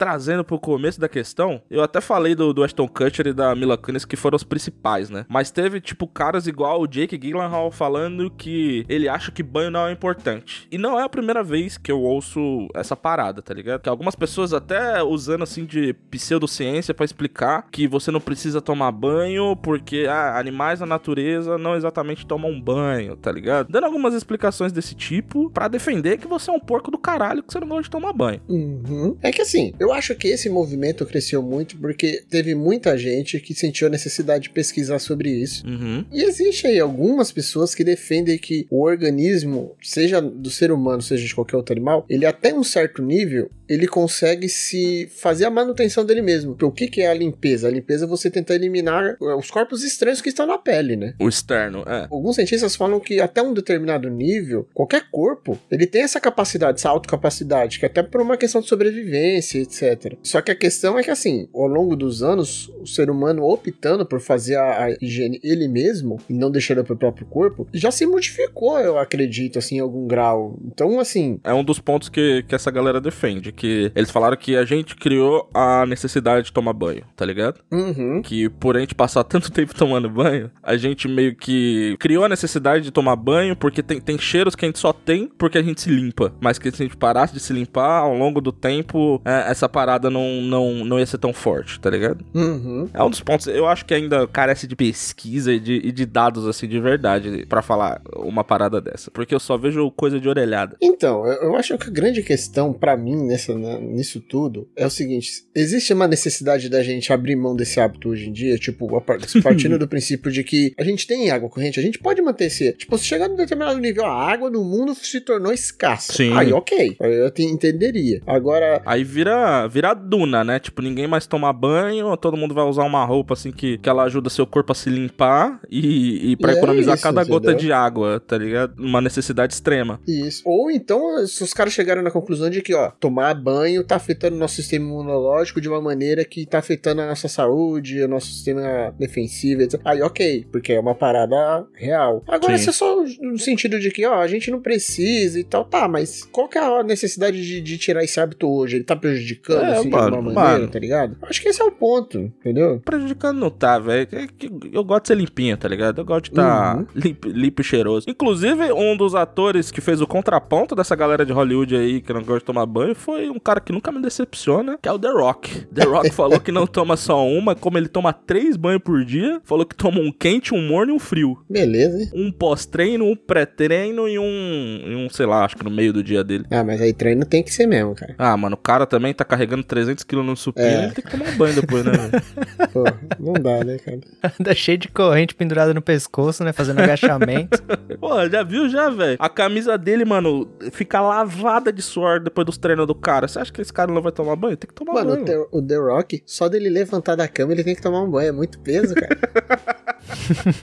Trazendo 0.00 0.42
pro 0.42 0.58
começo 0.58 0.98
da 0.98 1.10
questão, 1.10 1.60
eu 1.70 1.82
até 1.82 2.00
falei 2.00 2.34
do, 2.34 2.54
do 2.54 2.64
Ashton 2.64 2.88
Kutcher 2.88 3.26
e 3.26 3.34
da 3.34 3.54
Mila 3.54 3.76
Kunis 3.76 4.06
que 4.06 4.16
foram 4.16 4.34
os 4.34 4.42
principais, 4.42 5.10
né? 5.10 5.26
Mas 5.28 5.50
teve, 5.50 5.78
tipo, 5.78 6.06
caras 6.06 6.46
igual 6.46 6.80
o 6.80 6.86
Jake 6.86 7.18
Gyllenhaal 7.18 7.70
falando 7.70 8.30
que 8.30 8.86
ele 8.88 9.10
acha 9.10 9.30
que 9.30 9.42
banho 9.42 9.70
não 9.70 9.86
é 9.86 9.92
importante. 9.92 10.66
E 10.72 10.78
não 10.78 10.98
é 10.98 11.02
a 11.02 11.08
primeira 11.10 11.42
vez 11.42 11.76
que 11.76 11.92
eu 11.92 12.00
ouço 12.00 12.66
essa 12.74 12.96
parada, 12.96 13.42
tá 13.42 13.52
ligado? 13.52 13.82
Que 13.82 13.90
algumas 13.90 14.14
pessoas 14.14 14.54
até 14.54 15.02
usando, 15.02 15.42
assim, 15.42 15.66
de 15.66 15.92
pseudociência 16.10 16.94
pra 16.94 17.04
explicar 17.04 17.66
que 17.70 17.86
você 17.86 18.10
não 18.10 18.22
precisa 18.22 18.62
tomar 18.62 18.92
banho 18.92 19.54
porque, 19.54 20.06
ah, 20.08 20.38
animais 20.38 20.80
na 20.80 20.86
natureza 20.86 21.58
não 21.58 21.76
exatamente 21.76 22.26
tomam 22.26 22.58
banho, 22.58 23.16
tá 23.16 23.30
ligado? 23.30 23.68
Dando 23.68 23.84
algumas 23.84 24.14
explicações 24.14 24.72
desse 24.72 24.94
tipo 24.94 25.50
pra 25.50 25.68
defender 25.68 26.16
que 26.16 26.26
você 26.26 26.50
é 26.50 26.54
um 26.54 26.58
porco 26.58 26.90
do 26.90 26.96
caralho 26.96 27.42
que 27.42 27.52
você 27.52 27.60
não 27.60 27.68
gosta 27.68 27.82
de 27.82 27.90
tomar 27.90 28.14
banho. 28.14 28.40
Uhum. 28.48 29.14
É 29.20 29.30
que 29.30 29.42
assim, 29.42 29.74
eu 29.78 29.89
acho 29.92 30.14
que 30.14 30.28
esse 30.28 30.48
movimento 30.48 31.06
cresceu 31.06 31.42
muito 31.42 31.76
porque 31.76 32.22
teve 32.28 32.54
muita 32.54 32.96
gente 32.96 33.40
que 33.40 33.54
sentiu 33.54 33.86
a 33.86 33.90
necessidade 33.90 34.44
de 34.44 34.50
pesquisar 34.50 34.98
sobre 34.98 35.30
isso. 35.30 35.66
Uhum. 35.66 36.04
E 36.12 36.22
existe 36.22 36.66
aí 36.66 36.78
algumas 36.78 37.32
pessoas 37.32 37.74
que 37.74 37.84
defendem 37.84 38.38
que 38.38 38.66
o 38.70 38.82
organismo, 38.82 39.76
seja 39.82 40.20
do 40.20 40.50
ser 40.50 40.72
humano, 40.72 41.02
seja 41.02 41.26
de 41.26 41.34
qualquer 41.34 41.56
outro 41.56 41.72
animal, 41.72 42.04
ele 42.08 42.26
até 42.26 42.52
um 42.54 42.64
certo 42.64 43.02
nível, 43.02 43.50
ele 43.68 43.86
consegue 43.86 44.48
se 44.48 45.08
fazer 45.16 45.44
a 45.44 45.50
manutenção 45.50 46.04
dele 46.04 46.22
mesmo. 46.22 46.52
Porque 46.52 46.64
o 46.64 46.72
que, 46.72 46.88
que 46.88 47.02
é 47.02 47.08
a 47.08 47.14
limpeza? 47.14 47.68
A 47.68 47.70
limpeza 47.70 48.04
é 48.04 48.08
você 48.08 48.28
tentar 48.28 48.56
eliminar 48.56 49.16
eh, 49.20 49.34
os 49.34 49.50
corpos 49.50 49.84
estranhos 49.84 50.20
que 50.20 50.28
estão 50.28 50.46
na 50.46 50.58
pele, 50.58 50.96
né? 50.96 51.14
O 51.20 51.28
externo, 51.28 51.84
é. 51.86 52.08
Alguns 52.10 52.34
cientistas 52.34 52.74
falam 52.74 52.98
que 52.98 53.20
até 53.20 53.40
um 53.40 53.54
determinado 53.54 54.10
nível, 54.10 54.68
qualquer 54.74 55.04
corpo, 55.10 55.56
ele 55.70 55.86
tem 55.86 56.02
essa 56.02 56.18
capacidade, 56.18 56.80
essa 56.80 56.88
autocapacidade, 56.88 57.78
que 57.78 57.84
é 57.84 57.88
até 57.88 58.02
por 58.02 58.20
uma 58.20 58.36
questão 58.36 58.60
de 58.60 58.68
sobrevivência, 58.68 59.60
etc. 59.60 59.79
Só 60.22 60.40
que 60.40 60.50
a 60.50 60.56
questão 60.56 60.98
é 60.98 61.02
que, 61.02 61.10
assim, 61.10 61.48
ao 61.54 61.66
longo 61.66 61.96
dos 61.96 62.22
anos, 62.22 62.70
o 62.80 62.86
ser 62.86 63.10
humano 63.10 63.44
optando 63.44 64.04
por 64.06 64.20
fazer 64.20 64.56
a, 64.56 64.86
a 64.86 64.96
higiene 65.00 65.40
ele 65.42 65.68
mesmo, 65.68 66.18
e 66.28 66.34
não 66.34 66.50
deixando 66.50 66.84
para 66.84 66.94
o 66.94 66.98
próprio 66.98 67.26
corpo, 67.26 67.66
já 67.72 67.90
se 67.90 68.06
modificou, 68.06 68.78
eu 68.78 68.98
acredito, 68.98 69.58
assim, 69.58 69.76
em 69.76 69.80
algum 69.80 70.06
grau. 70.06 70.58
Então, 70.64 70.98
assim, 71.00 71.38
É 71.44 71.52
um 71.52 71.64
dos 71.64 71.78
pontos 71.78 72.08
que, 72.08 72.44
que 72.46 72.54
essa 72.54 72.70
galera 72.70 73.00
defende. 73.00 73.52
Que 73.52 73.90
eles 73.94 74.10
falaram 74.10 74.36
que 74.36 74.56
a 74.56 74.64
gente 74.64 74.94
criou 74.96 75.48
a 75.54 75.84
necessidade 75.86 76.46
de 76.46 76.52
tomar 76.52 76.72
banho, 76.72 77.04
tá 77.16 77.24
ligado? 77.24 77.60
uhum, 77.72 78.22
Que 78.22 78.48
por 78.48 78.76
a 78.76 78.80
gente 78.80 78.94
passar 78.94 79.24
tanto 79.24 79.50
tempo 79.50 79.74
tomando 79.74 80.08
banho, 80.08 80.50
a 80.62 80.76
gente 80.76 81.08
meio 81.08 81.34
que 81.34 81.96
criou 81.98 82.24
a 82.24 82.28
necessidade 82.28 82.84
de 82.84 82.90
tomar 82.90 83.16
banho 83.16 83.56
porque 83.56 83.82
tem, 83.82 84.00
tem 84.00 84.18
cheiros 84.18 84.54
que 84.54 84.64
a 84.64 84.68
gente 84.68 84.78
só 84.78 84.92
tem 84.92 85.28
porque 85.38 85.58
a 85.58 85.62
gente 85.62 85.80
se 85.80 85.90
limpa. 85.90 86.32
Mas 86.40 86.58
que 86.58 86.70
se 86.70 86.82
a 86.82 86.86
gente 86.86 86.96
parasse 86.96 87.32
de 87.32 87.40
se 87.40 87.52
limpar 87.52 88.00
ao 88.00 88.16
longo 88.16 88.40
do 88.40 88.52
tempo, 88.52 89.20
é, 89.24 89.50
essa 89.50 89.68
parada 89.70 90.10
não, 90.10 90.42
não, 90.42 90.84
não 90.84 90.98
ia 90.98 91.06
ser 91.06 91.18
tão 91.18 91.32
forte, 91.32 91.80
tá 91.80 91.88
ligado? 91.88 92.24
uhum. 92.34 92.88
É 92.92 93.02
um 93.02 93.10
dos 93.10 93.20
pontos. 93.20 93.46
Eu 93.46 93.66
acho 93.66 93.84
que 93.84 93.94
ainda 93.94 94.26
carece 94.26 94.66
de 94.66 94.76
pesquisa 94.76 95.52
e 95.52 95.60
de, 95.60 95.80
e 95.84 95.92
de 95.92 96.04
dados 96.04 96.46
assim 96.46 96.68
de 96.68 96.78
verdade 96.80 97.46
pra 97.48 97.62
falar 97.62 98.02
uma 98.16 98.44
parada 98.44 98.80
dessa. 98.80 99.10
Porque 99.10 99.34
eu 99.34 99.40
só 99.40 99.56
vejo 99.56 99.90
coisa 99.92 100.20
de 100.20 100.28
orelhada. 100.28 100.76
Então, 100.80 101.26
eu 101.26 101.56
acho 101.56 101.76
que 101.78 101.88
a 101.88 101.92
grande 101.92 102.22
questão 102.22 102.72
pra 102.72 102.96
mim 102.96 103.16
nessa, 103.26 103.54
nisso 103.54 104.20
tudo 104.20 104.68
é 104.76 104.86
o 104.86 104.90
seguinte: 104.90 105.44
existe 105.54 105.92
uma 105.92 106.08
necessidade 106.08 106.68
da 106.68 106.82
gente 106.82 107.12
abrir 107.12 107.36
mão 107.36 107.54
desse 107.54 107.80
hábito 107.80 108.10
hoje 108.10 108.28
em 108.28 108.32
dia, 108.32 108.58
tipo, 108.58 108.88
partindo 109.42 109.78
do 109.78 109.88
princípio 109.88 110.30
de 110.30 110.42
que 110.42 110.74
a 110.78 110.84
gente 110.84 111.06
tem 111.06 111.30
água 111.30 111.48
corrente, 111.48 111.78
a 111.78 111.82
gente 111.82 111.98
pode 111.98 112.20
manter 112.20 112.46
esse. 112.46 112.72
Tipo, 112.72 112.98
se 112.98 113.04
chegar 113.04 113.28
num 113.28 113.36
determinado 113.36 113.78
nível, 113.78 114.04
a 114.04 114.30
água 114.30 114.50
no 114.50 114.64
mundo 114.64 114.94
se 114.94 115.20
tornou 115.20 115.52
escassa. 115.52 116.12
Sim. 116.12 116.36
Aí, 116.36 116.52
ok, 116.52 116.96
aí 117.00 117.14
eu 117.14 117.30
te 117.30 117.42
entenderia. 117.42 118.20
Agora, 118.26 118.82
Aí 118.84 119.04
vira, 119.04 119.49
vira 119.70 119.94
duna, 119.94 120.42
né? 120.44 120.58
Tipo, 120.58 120.82
ninguém 120.82 121.06
mais 121.06 121.26
toma 121.26 121.52
banho, 121.52 122.16
todo 122.16 122.36
mundo 122.36 122.54
vai 122.54 122.64
usar 122.64 122.84
uma 122.84 123.04
roupa 123.04 123.34
assim 123.34 123.50
que, 123.52 123.78
que 123.78 123.88
ela 123.88 124.04
ajuda 124.04 124.30
seu 124.30 124.46
corpo 124.46 124.72
a 124.72 124.74
se 124.74 124.90
limpar 124.90 125.60
e, 125.70 126.32
e 126.32 126.36
para 126.36 126.52
É 126.52 126.56
economizar 126.56 126.94
isso, 126.94 127.02
cada 127.02 127.24
gota 127.24 127.50
entendeu? 127.50 127.66
de 127.66 127.72
água, 127.72 128.20
tá 128.20 128.36
ligado? 128.38 128.78
Uma 128.78 129.00
necessidade 129.00 129.54
extrema. 129.54 130.00
Isso. 130.06 130.42
Ou 130.44 130.70
então, 130.70 131.26
se 131.26 131.42
os 131.42 131.52
caras 131.52 131.72
chegaram 131.72 132.02
na 132.02 132.10
conclusão 132.10 132.50
de 132.50 132.62
que, 132.62 132.74
ó, 132.74 132.90
tomar 132.90 133.34
banho 133.34 133.84
tá 133.84 133.96
afetando 133.96 134.36
o 134.36 134.38
nosso 134.38 134.56
sistema 134.56 134.84
imunológico 134.86 135.60
de 135.60 135.68
uma 135.68 135.80
maneira 135.80 136.24
que 136.24 136.46
tá 136.46 136.58
afetando 136.58 137.00
a 137.02 137.06
nossa 137.06 137.28
saúde, 137.28 138.02
o 138.02 138.08
nosso 138.08 138.26
sistema 138.26 138.94
defensivo, 138.98 139.62
etc. 139.62 139.80
Aí, 139.84 140.02
ok, 140.02 140.46
porque 140.50 140.72
é 140.72 140.80
uma 140.80 140.94
parada 140.94 141.66
real. 141.74 142.22
Agora, 142.26 142.56
Sim. 142.58 142.64
se 142.64 142.68
é 142.70 142.72
só 142.72 143.04
no 143.20 143.38
sentido 143.38 143.78
de 143.78 143.90
que, 143.90 144.04
ó, 144.06 144.20
a 144.20 144.26
gente 144.26 144.50
não 144.50 144.60
precisa 144.60 145.38
e 145.38 145.44
tal, 145.44 145.64
tá, 145.64 145.88
mas 145.88 146.24
qual 146.24 146.48
que 146.48 146.58
é 146.58 146.60
a 146.60 146.82
necessidade 146.82 147.44
de, 147.44 147.60
de 147.60 147.78
tirar 147.78 148.04
esse 148.04 148.18
hábito 148.20 148.48
hoje? 148.48 148.76
Ele 148.76 148.84
tá 148.84 148.96
prejudicando, 148.96 149.39
É, 149.48 149.52
assim, 149.78 149.90
mano, 149.90 150.10
de 150.10 150.16
alguma 150.16 150.32
maneira, 150.34 150.58
mano. 150.60 150.68
tá 150.72 150.78
ligado? 150.78 151.16
Acho 151.22 151.40
que 151.42 151.48
esse 151.48 151.60
é 151.60 151.64
o 151.64 151.72
ponto, 151.72 152.18
entendeu? 152.18 152.80
Prejudicando 152.84 153.38
não 153.38 153.50
tá, 153.50 153.78
velho. 153.78 154.08
É 154.12 154.26
Eu 154.72 154.84
gosto 154.84 155.02
de 155.02 155.08
ser 155.08 155.14
limpinho, 155.16 155.56
tá 155.56 155.68
ligado? 155.68 156.00
Eu 156.00 156.04
gosto 156.04 156.24
de 156.24 156.30
estar 156.30 156.76
Uhum. 156.76 156.86
limpo, 156.94 157.28
limpo 157.28 157.60
e 157.60 157.64
cheiroso. 157.64 158.06
Inclusive, 158.08 158.72
um 158.72 158.96
dos 158.96 159.14
atores 159.14 159.70
que 159.70 159.80
fez 159.80 160.00
o 160.00 160.06
contraponto 160.06 160.74
dessa 160.74 160.94
galera 160.94 161.24
de 161.24 161.32
Hollywood 161.32 161.74
aí 161.76 162.00
que 162.00 162.12
não 162.12 162.20
gosta 162.22 162.40
de 162.40 162.44
tomar 162.44 162.66
banho 162.66 162.94
foi 162.94 163.28
um 163.30 163.38
cara 163.38 163.60
que 163.60 163.72
nunca 163.72 163.90
me 163.92 164.00
decepciona, 164.00 164.78
que 164.80 164.88
é 164.88 164.92
o 164.92 164.98
The 164.98 165.10
Rock. 165.10 165.66
The 165.66 165.84
Rock 165.84 166.10
falou 166.12 166.40
que 166.40 166.52
não 166.52 166.66
toma 166.66 166.96
só 166.96 167.26
uma, 167.26 167.54
como 167.54 167.78
ele 167.78 167.88
toma 167.88 168.12
três 168.12 168.56
banhos 168.56 168.82
por 168.82 169.04
dia. 169.04 169.40
Falou 169.44 169.64
que 169.64 169.74
toma 169.74 170.00
um 170.00 170.12
quente, 170.12 170.54
um 170.54 170.66
morno 170.66 170.92
e 170.92 170.96
um 170.96 170.98
frio. 170.98 171.38
Beleza, 171.48 171.98
hein? 172.02 172.10
Um 172.14 172.30
pós-treino, 172.32 173.04
um 173.04 173.16
pré-treino 173.16 174.08
e 174.08 174.18
um, 174.18 174.82
e 174.86 174.94
um, 174.96 175.08
sei 175.10 175.26
lá, 175.26 175.44
acho 175.44 175.56
que 175.56 175.64
no 175.64 175.70
meio 175.70 175.92
do 175.92 176.02
dia 176.02 176.22
dele. 176.22 176.44
Ah, 176.50 176.62
mas 176.64 176.80
aí 176.80 176.92
treino 176.92 177.24
tem 177.24 177.42
que 177.42 177.52
ser 177.52 177.66
mesmo, 177.66 177.94
cara. 177.94 178.14
Ah, 178.18 178.36
mano, 178.36 178.54
o 178.54 178.58
cara 178.58 178.86
também 178.86 179.12
tá 179.14 179.24
carregando 179.30 179.62
300 179.64 180.04
kg 180.04 180.22
no 180.22 180.36
supino, 180.36 180.66
É. 180.66 180.84
ele 180.84 180.92
tem 180.92 181.04
que 181.04 181.10
tomar 181.10 181.28
um 181.30 181.36
banho 181.36 181.54
depois, 181.54 181.84
né? 181.84 181.92
Pô, 182.72 182.84
não 183.18 183.32
dá, 183.34 183.64
né, 183.64 183.78
cara? 183.78 184.00
Anda 184.40 184.54
cheio 184.54 184.78
de 184.78 184.88
corrente 184.88 185.34
pendurada 185.34 185.72
no 185.72 185.80
pescoço, 185.82 186.44
né? 186.44 186.52
Fazendo 186.52 186.80
agachamento. 186.80 187.62
Pô, 188.00 188.28
já 188.28 188.42
viu 188.42 188.68
já, 188.68 188.90
velho? 188.90 189.16
A 189.18 189.28
camisa 189.28 189.76
dele, 189.78 190.04
mano, 190.04 190.48
fica 190.72 191.00
lavada 191.00 191.72
de 191.72 191.82
suor 191.82 192.20
depois 192.20 192.44
dos 192.44 192.58
treinos 192.58 192.86
do 192.86 192.94
cara. 192.94 193.26
Você 193.28 193.38
acha 193.38 193.52
que 193.52 193.60
esse 193.60 193.72
cara 193.72 193.92
não 193.92 194.02
vai 194.02 194.12
tomar 194.12 194.36
banho? 194.36 194.56
Tem 194.56 194.68
que 194.68 194.74
tomar 194.74 194.92
Mano, 194.94 195.10
banho. 195.10 195.22
o 195.22 195.24
The, 195.24 195.46
o 195.52 195.62
The 195.62 195.76
Rock, 195.76 196.22
só 196.26 196.48
dele 196.48 196.68
levantar 196.68 197.14
da 197.16 197.28
cama, 197.28 197.52
ele 197.52 197.64
tem 197.64 197.74
que 197.74 197.82
tomar 197.82 198.02
um 198.02 198.10
banho. 198.10 198.28
É 198.28 198.32
muito 198.32 198.58
peso, 198.60 198.94
cara. 198.94 199.16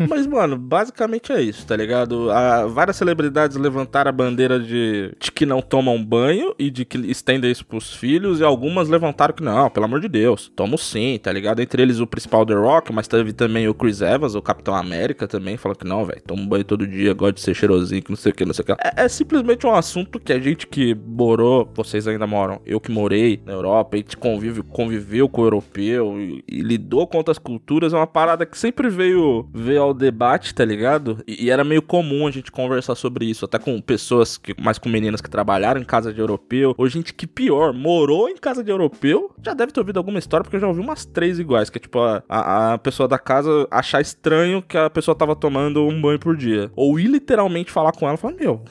Mas, 0.09 0.25
mano, 0.27 0.57
basicamente 0.57 1.31
é 1.31 1.41
isso, 1.41 1.65
tá 1.65 1.75
ligado? 1.75 2.29
Ah, 2.31 2.65
várias 2.65 2.97
celebridades 2.97 3.55
levantaram 3.57 4.09
a 4.09 4.11
bandeira 4.11 4.59
de, 4.59 5.13
de 5.19 5.31
que 5.31 5.45
não 5.45 5.61
tomam 5.61 6.03
banho 6.03 6.53
e 6.57 6.69
de 6.69 6.83
que 6.85 6.97
estendem 7.09 7.51
isso 7.51 7.65
pros 7.65 7.93
filhos, 7.93 8.39
e 8.39 8.43
algumas 8.57 8.89
levantaram 8.89 9.33
que 9.35 9.43
não, 9.43 9.69
pelo 9.69 9.85
amor 9.85 10.01
de 10.01 10.07
Deus, 10.07 10.51
tomo 10.55 10.77
sim, 10.77 11.19
tá 11.21 11.31
ligado? 11.31 11.61
Entre 11.61 11.81
eles 11.81 11.99
o 11.99 12.07
principal 12.07 12.43
The 12.43 12.55
Rock, 12.55 12.91
mas 12.91 13.07
teve 13.07 13.31
também 13.31 13.67
o 13.67 13.73
Chris 13.73 14.01
Evans, 14.01 14.33
o 14.33 14.41
Capitão 14.41 14.73
América 14.73 15.27
também, 15.27 15.55
falou 15.57 15.75
que 15.75 15.85
não, 15.85 16.03
velho, 16.03 16.21
tomo 16.25 16.45
banho 16.47 16.63
todo 16.63 16.87
dia, 16.87 17.13
gosto 17.13 17.35
de 17.35 17.41
ser 17.41 17.53
cheirosinho, 17.53 18.01
que 18.01 18.09
não 18.09 18.17
sei 18.17 18.31
o 18.31 18.35
que, 18.35 18.45
não 18.45 18.53
sei 18.53 18.63
o 18.63 18.65
que. 18.65 18.71
É, 18.71 19.05
é 19.05 19.07
simplesmente 19.07 19.65
um 19.67 19.73
assunto 19.73 20.19
que 20.19 20.33
a 20.33 20.39
gente 20.39 20.65
que 20.65 20.95
morou, 20.95 21.71
vocês 21.75 22.07
ainda 22.07 22.25
moram, 22.25 22.59
eu 22.65 22.79
que 22.79 22.91
morei 22.91 23.39
na 23.45 23.53
Europa, 23.53 23.95
a 23.95 23.97
gente 23.97 24.17
convive, 24.17 24.63
conviveu 24.63 25.29
com 25.29 25.41
o 25.41 25.45
europeu 25.45 26.19
e, 26.19 26.43
e 26.47 26.61
lidou 26.61 27.05
com 27.05 27.17
outras 27.17 27.37
culturas, 27.37 27.93
é 27.93 27.95
uma 27.95 28.07
parada 28.07 28.45
que 28.45 28.57
sempre 28.57 28.89
veio, 28.89 29.47
veio 29.53 29.83
ao 29.83 29.93
debate, 29.93 30.53
tá 30.53 30.65
ligado? 30.65 31.23
E, 31.27 31.45
e 31.45 31.49
era 31.51 31.63
meio 31.63 31.81
comum 31.81 32.25
a 32.25 32.31
gente 32.31 32.51
conversar 32.51 32.95
sobre 32.95 33.25
isso, 33.25 33.45
até 33.45 33.59
com 33.59 33.79
pessoas, 33.79 34.35
que, 34.35 34.59
mais 34.59 34.79
com 34.79 34.89
meninas 34.89 35.21
que 35.21 35.29
trabalharam 35.29 35.79
em 35.79 35.85
casa 35.85 36.11
de 36.11 36.19
europeu, 36.19 36.73
ou 36.75 36.87
gente 36.89 37.13
que 37.13 37.27
pior, 37.27 37.71
morou 37.71 38.27
em 38.27 38.35
casa 38.35 38.46
de 38.63 38.71
europeu, 38.71 39.31
já 39.43 39.53
deve 39.53 39.71
ter 39.71 39.79
ouvido 39.79 39.97
alguma 39.97 40.19
história, 40.19 40.43
porque 40.43 40.55
eu 40.55 40.61
já 40.61 40.67
ouvi 40.67 40.81
umas 40.81 41.05
três 41.05 41.39
iguais, 41.39 41.69
que 41.69 41.77
é 41.77 41.81
tipo 41.81 41.99
a, 41.99 42.23
a, 42.27 42.73
a 42.73 42.77
pessoa 42.77 43.07
da 43.07 43.19
casa 43.19 43.67
achar 43.71 44.01
estranho 44.01 44.61
que 44.61 44.77
a 44.77 44.89
pessoa 44.89 45.15
tava 45.15 45.35
tomando 45.35 45.85
um 45.85 46.01
banho 46.01 46.19
por 46.19 46.35
dia. 46.35 46.71
Ou 46.75 46.99
ir 46.99 47.07
literalmente 47.07 47.71
falar 47.71 47.91
com 47.91 48.05
ela 48.05 48.15
e 48.15 48.17
falar, 48.17 48.35
meu, 48.35 48.61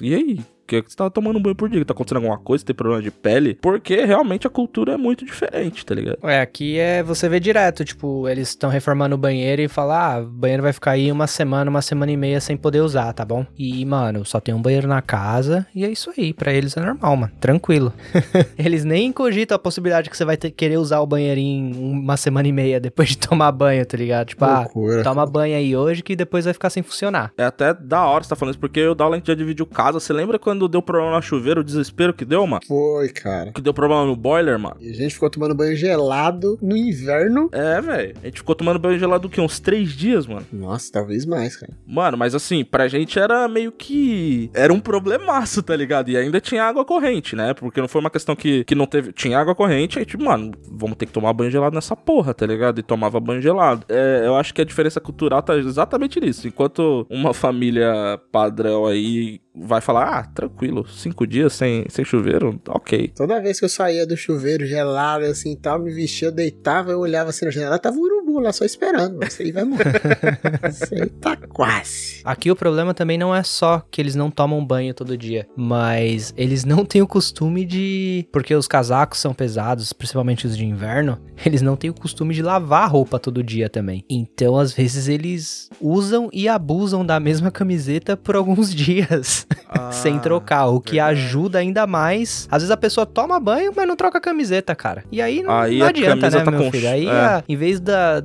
e 0.00 0.14
aí? 0.14 0.55
Que 0.66 0.82
você 0.82 0.96
tá 0.96 1.08
tomando 1.08 1.38
um 1.38 1.42
banho 1.42 1.54
por 1.54 1.68
dia, 1.68 1.84
tá 1.84 1.92
acontecendo 1.92 2.18
alguma 2.18 2.38
coisa, 2.38 2.64
tem 2.64 2.74
problema 2.74 3.02
de 3.02 3.10
pele, 3.10 3.58
porque 3.60 4.04
realmente 4.04 4.46
a 4.46 4.50
cultura 4.50 4.94
é 4.94 4.96
muito 4.96 5.24
diferente, 5.24 5.84
tá 5.84 5.94
ligado? 5.94 6.18
É, 6.22 6.40
aqui 6.40 6.78
é 6.78 7.02
você 7.02 7.28
vê 7.28 7.38
direto, 7.38 7.84
tipo, 7.84 8.28
eles 8.28 8.48
estão 8.48 8.68
reformando 8.68 9.14
o 9.14 9.18
banheiro 9.18 9.62
e 9.62 9.68
falam, 9.68 9.96
ah, 9.96 10.20
o 10.20 10.26
banheiro 10.26 10.62
vai 10.62 10.72
ficar 10.72 10.92
aí 10.92 11.10
uma 11.10 11.26
semana, 11.26 11.70
uma 11.70 11.82
semana 11.82 12.10
e 12.12 12.16
meia 12.16 12.40
sem 12.40 12.56
poder 12.56 12.80
usar, 12.80 13.12
tá 13.12 13.24
bom? 13.24 13.46
E, 13.56 13.84
mano, 13.84 14.24
só 14.24 14.40
tem 14.40 14.54
um 14.54 14.60
banheiro 14.60 14.88
na 14.88 15.00
casa 15.00 15.66
e 15.74 15.84
é 15.84 15.90
isso 15.90 16.12
aí, 16.16 16.32
pra 16.32 16.52
eles 16.52 16.76
é 16.76 16.80
normal, 16.80 17.16
mano, 17.16 17.32
tranquilo. 17.40 17.92
eles 18.58 18.84
nem 18.84 19.12
cogitam 19.12 19.54
a 19.54 19.58
possibilidade 19.58 20.10
que 20.10 20.16
você 20.16 20.24
vai 20.24 20.36
ter, 20.36 20.50
querer 20.50 20.78
usar 20.78 21.00
o 21.00 21.06
banheiro 21.06 21.40
em 21.40 21.72
uma 21.76 22.16
semana 22.16 22.48
e 22.48 22.52
meia 22.52 22.80
depois 22.80 23.10
de 23.10 23.18
tomar 23.18 23.52
banho, 23.52 23.84
tá 23.86 23.96
ligado? 23.96 24.28
Tipo, 24.28 24.44
Loucura. 24.44 25.00
ah, 25.00 25.04
toma 25.04 25.26
banho 25.26 25.56
aí 25.56 25.76
hoje 25.76 26.02
que 26.02 26.16
depois 26.16 26.44
vai 26.44 26.54
ficar 26.54 26.70
sem 26.70 26.82
funcionar. 26.82 27.32
É 27.36 27.44
até 27.44 27.72
da 27.72 28.04
hora 28.04 28.24
você 28.24 28.30
tá 28.30 28.36
falando 28.36 28.54
isso, 28.54 28.60
porque 28.60 28.84
o 28.86 28.94
Dowland 28.94 29.22
já 29.26 29.34
dividiu 29.34 29.66
casa, 29.66 30.00
você 30.00 30.12
lembra 30.12 30.38
quando 30.38 30.55
deu 30.68 30.80
problema 30.80 31.16
no 31.16 31.22
chuveiro, 31.22 31.60
o 31.60 31.64
desespero 31.64 32.14
que 32.14 32.24
deu, 32.24 32.46
mano? 32.46 32.62
Foi, 32.66 33.08
cara. 33.10 33.52
Que 33.52 33.60
deu 33.60 33.74
problema 33.74 34.04
no 34.04 34.16
boiler, 34.16 34.58
mano? 34.58 34.76
E 34.80 34.90
a 34.90 34.94
gente 34.94 35.14
ficou 35.14 35.28
tomando 35.28 35.54
banho 35.54 35.76
gelado 35.76 36.58
no 36.62 36.76
inverno. 36.76 37.48
É, 37.52 37.80
velho. 37.80 38.14
A 38.22 38.26
gente 38.26 38.38
ficou 38.38 38.54
tomando 38.54 38.78
banho 38.78 38.98
gelado 38.98 39.28
o 39.28 39.30
quê? 39.30 39.40
Uns 39.40 39.60
três 39.60 39.90
dias, 39.92 40.26
mano? 40.26 40.46
Nossa, 40.52 40.90
talvez 40.90 41.26
mais, 41.26 41.56
cara. 41.56 41.72
Mano, 41.86 42.16
mas 42.16 42.34
assim, 42.34 42.64
pra 42.64 42.88
gente 42.88 43.18
era 43.18 43.46
meio 43.48 43.70
que. 43.70 44.50
Era 44.54 44.72
um 44.72 44.80
problemaço, 44.80 45.62
tá 45.62 45.76
ligado? 45.76 46.10
E 46.10 46.16
ainda 46.16 46.40
tinha 46.40 46.64
água 46.64 46.84
corrente, 46.84 47.36
né? 47.36 47.54
Porque 47.54 47.80
não 47.80 47.88
foi 47.88 48.00
uma 48.00 48.10
questão 48.10 48.34
que, 48.34 48.64
que 48.64 48.74
não 48.74 48.86
teve. 48.86 49.12
Tinha 49.12 49.38
água 49.38 49.54
corrente, 49.54 49.98
aí, 49.98 50.04
tipo, 50.04 50.24
mano, 50.24 50.52
vamos 50.70 50.96
ter 50.96 51.06
que 51.06 51.12
tomar 51.12 51.32
banho 51.32 51.50
gelado 51.50 51.74
nessa 51.74 51.96
porra, 51.96 52.32
tá 52.32 52.46
ligado? 52.46 52.78
E 52.78 52.82
tomava 52.82 53.20
banho 53.20 53.42
gelado. 53.42 53.84
É, 53.88 54.22
eu 54.24 54.36
acho 54.36 54.54
que 54.54 54.60
a 54.60 54.64
diferença 54.64 55.00
cultural 55.00 55.42
tá 55.42 55.56
exatamente 55.56 56.20
nisso. 56.20 56.46
Enquanto 56.46 57.06
uma 57.10 57.34
família 57.34 58.20
padrão 58.30 58.86
aí 58.86 59.40
vai 59.56 59.80
falar, 59.80 60.18
ah, 60.18 60.24
tranquilo, 60.24 60.86
cinco 60.86 61.26
dias 61.26 61.54
sem, 61.54 61.86
sem 61.88 62.04
chuveiro, 62.04 62.60
ok. 62.68 63.12
Toda 63.16 63.40
vez 63.40 63.58
que 63.58 63.64
eu 63.64 63.68
saía 63.68 64.06
do 64.06 64.16
chuveiro 64.16 64.66
gelado, 64.66 65.24
assim, 65.24 65.56
tal, 65.56 65.78
me 65.78 65.92
vestia, 65.92 66.28
eu 66.28 66.32
deitava, 66.32 66.90
eu 66.90 67.00
olhava 67.00 67.30
assim 67.30 67.46
na 67.46 67.50
janela, 67.50 67.78
tava 67.78 67.96
um 67.96 68.02
lá 68.40 68.52
só 68.52 68.64
esperando, 68.64 69.18
mas 69.20 69.38
aí 69.40 69.52
vai 69.52 69.64
morrer. 69.64 70.00
Isso 70.70 70.94
aí 70.94 71.06
tá 71.06 71.36
quase. 71.36 72.20
Aqui 72.24 72.50
o 72.50 72.56
problema 72.56 72.92
também 72.94 73.16
não 73.18 73.34
é 73.34 73.42
só 73.42 73.82
que 73.90 74.00
eles 74.00 74.14
não 74.14 74.30
tomam 74.30 74.64
banho 74.64 74.92
todo 74.94 75.16
dia, 75.16 75.46
mas 75.56 76.32
eles 76.36 76.64
não 76.64 76.84
têm 76.84 77.02
o 77.02 77.06
costume 77.06 77.64
de. 77.64 78.26
Porque 78.32 78.54
os 78.54 78.66
casacos 78.68 79.18
são 79.18 79.32
pesados, 79.34 79.92
principalmente 79.92 80.46
os 80.46 80.56
de 80.56 80.64
inverno, 80.64 81.18
eles 81.44 81.62
não 81.62 81.76
têm 81.76 81.90
o 81.90 81.94
costume 81.94 82.34
de 82.34 82.42
lavar 82.42 82.82
a 82.84 82.86
roupa 82.86 83.18
todo 83.18 83.42
dia 83.42 83.68
também. 83.68 84.04
Então, 84.08 84.56
às 84.56 84.72
vezes, 84.72 85.08
eles 85.08 85.68
usam 85.80 86.28
e 86.32 86.48
abusam 86.48 87.04
da 87.04 87.18
mesma 87.20 87.50
camiseta 87.50 88.16
por 88.16 88.36
alguns 88.36 88.72
dias. 88.74 89.46
Ah, 89.68 89.90
sem 89.92 90.18
trocar, 90.18 90.66
o 90.66 90.80
que 90.80 90.92
verdade. 90.92 91.20
ajuda 91.20 91.58
ainda 91.58 91.86
mais. 91.86 92.48
Às 92.50 92.62
vezes 92.62 92.70
a 92.70 92.76
pessoa 92.76 93.04
toma 93.06 93.38
banho, 93.38 93.72
mas 93.74 93.86
não 93.86 93.96
troca 93.96 94.18
a 94.18 94.20
camiseta, 94.20 94.74
cara. 94.74 95.04
E 95.10 95.20
aí 95.20 95.42
não, 95.42 95.50
Aí 95.52 95.78
não 95.78 95.86
a 95.86 95.88
adianta, 95.90 96.30
né, 96.30 96.40
tá 96.42 96.50
meu 96.50 96.70
filho? 96.70 96.88
Aí, 96.88 97.06
é. 97.06 97.10
a- 97.10 97.44
em 97.48 97.56
vez 97.56 97.80
da, 97.80 98.20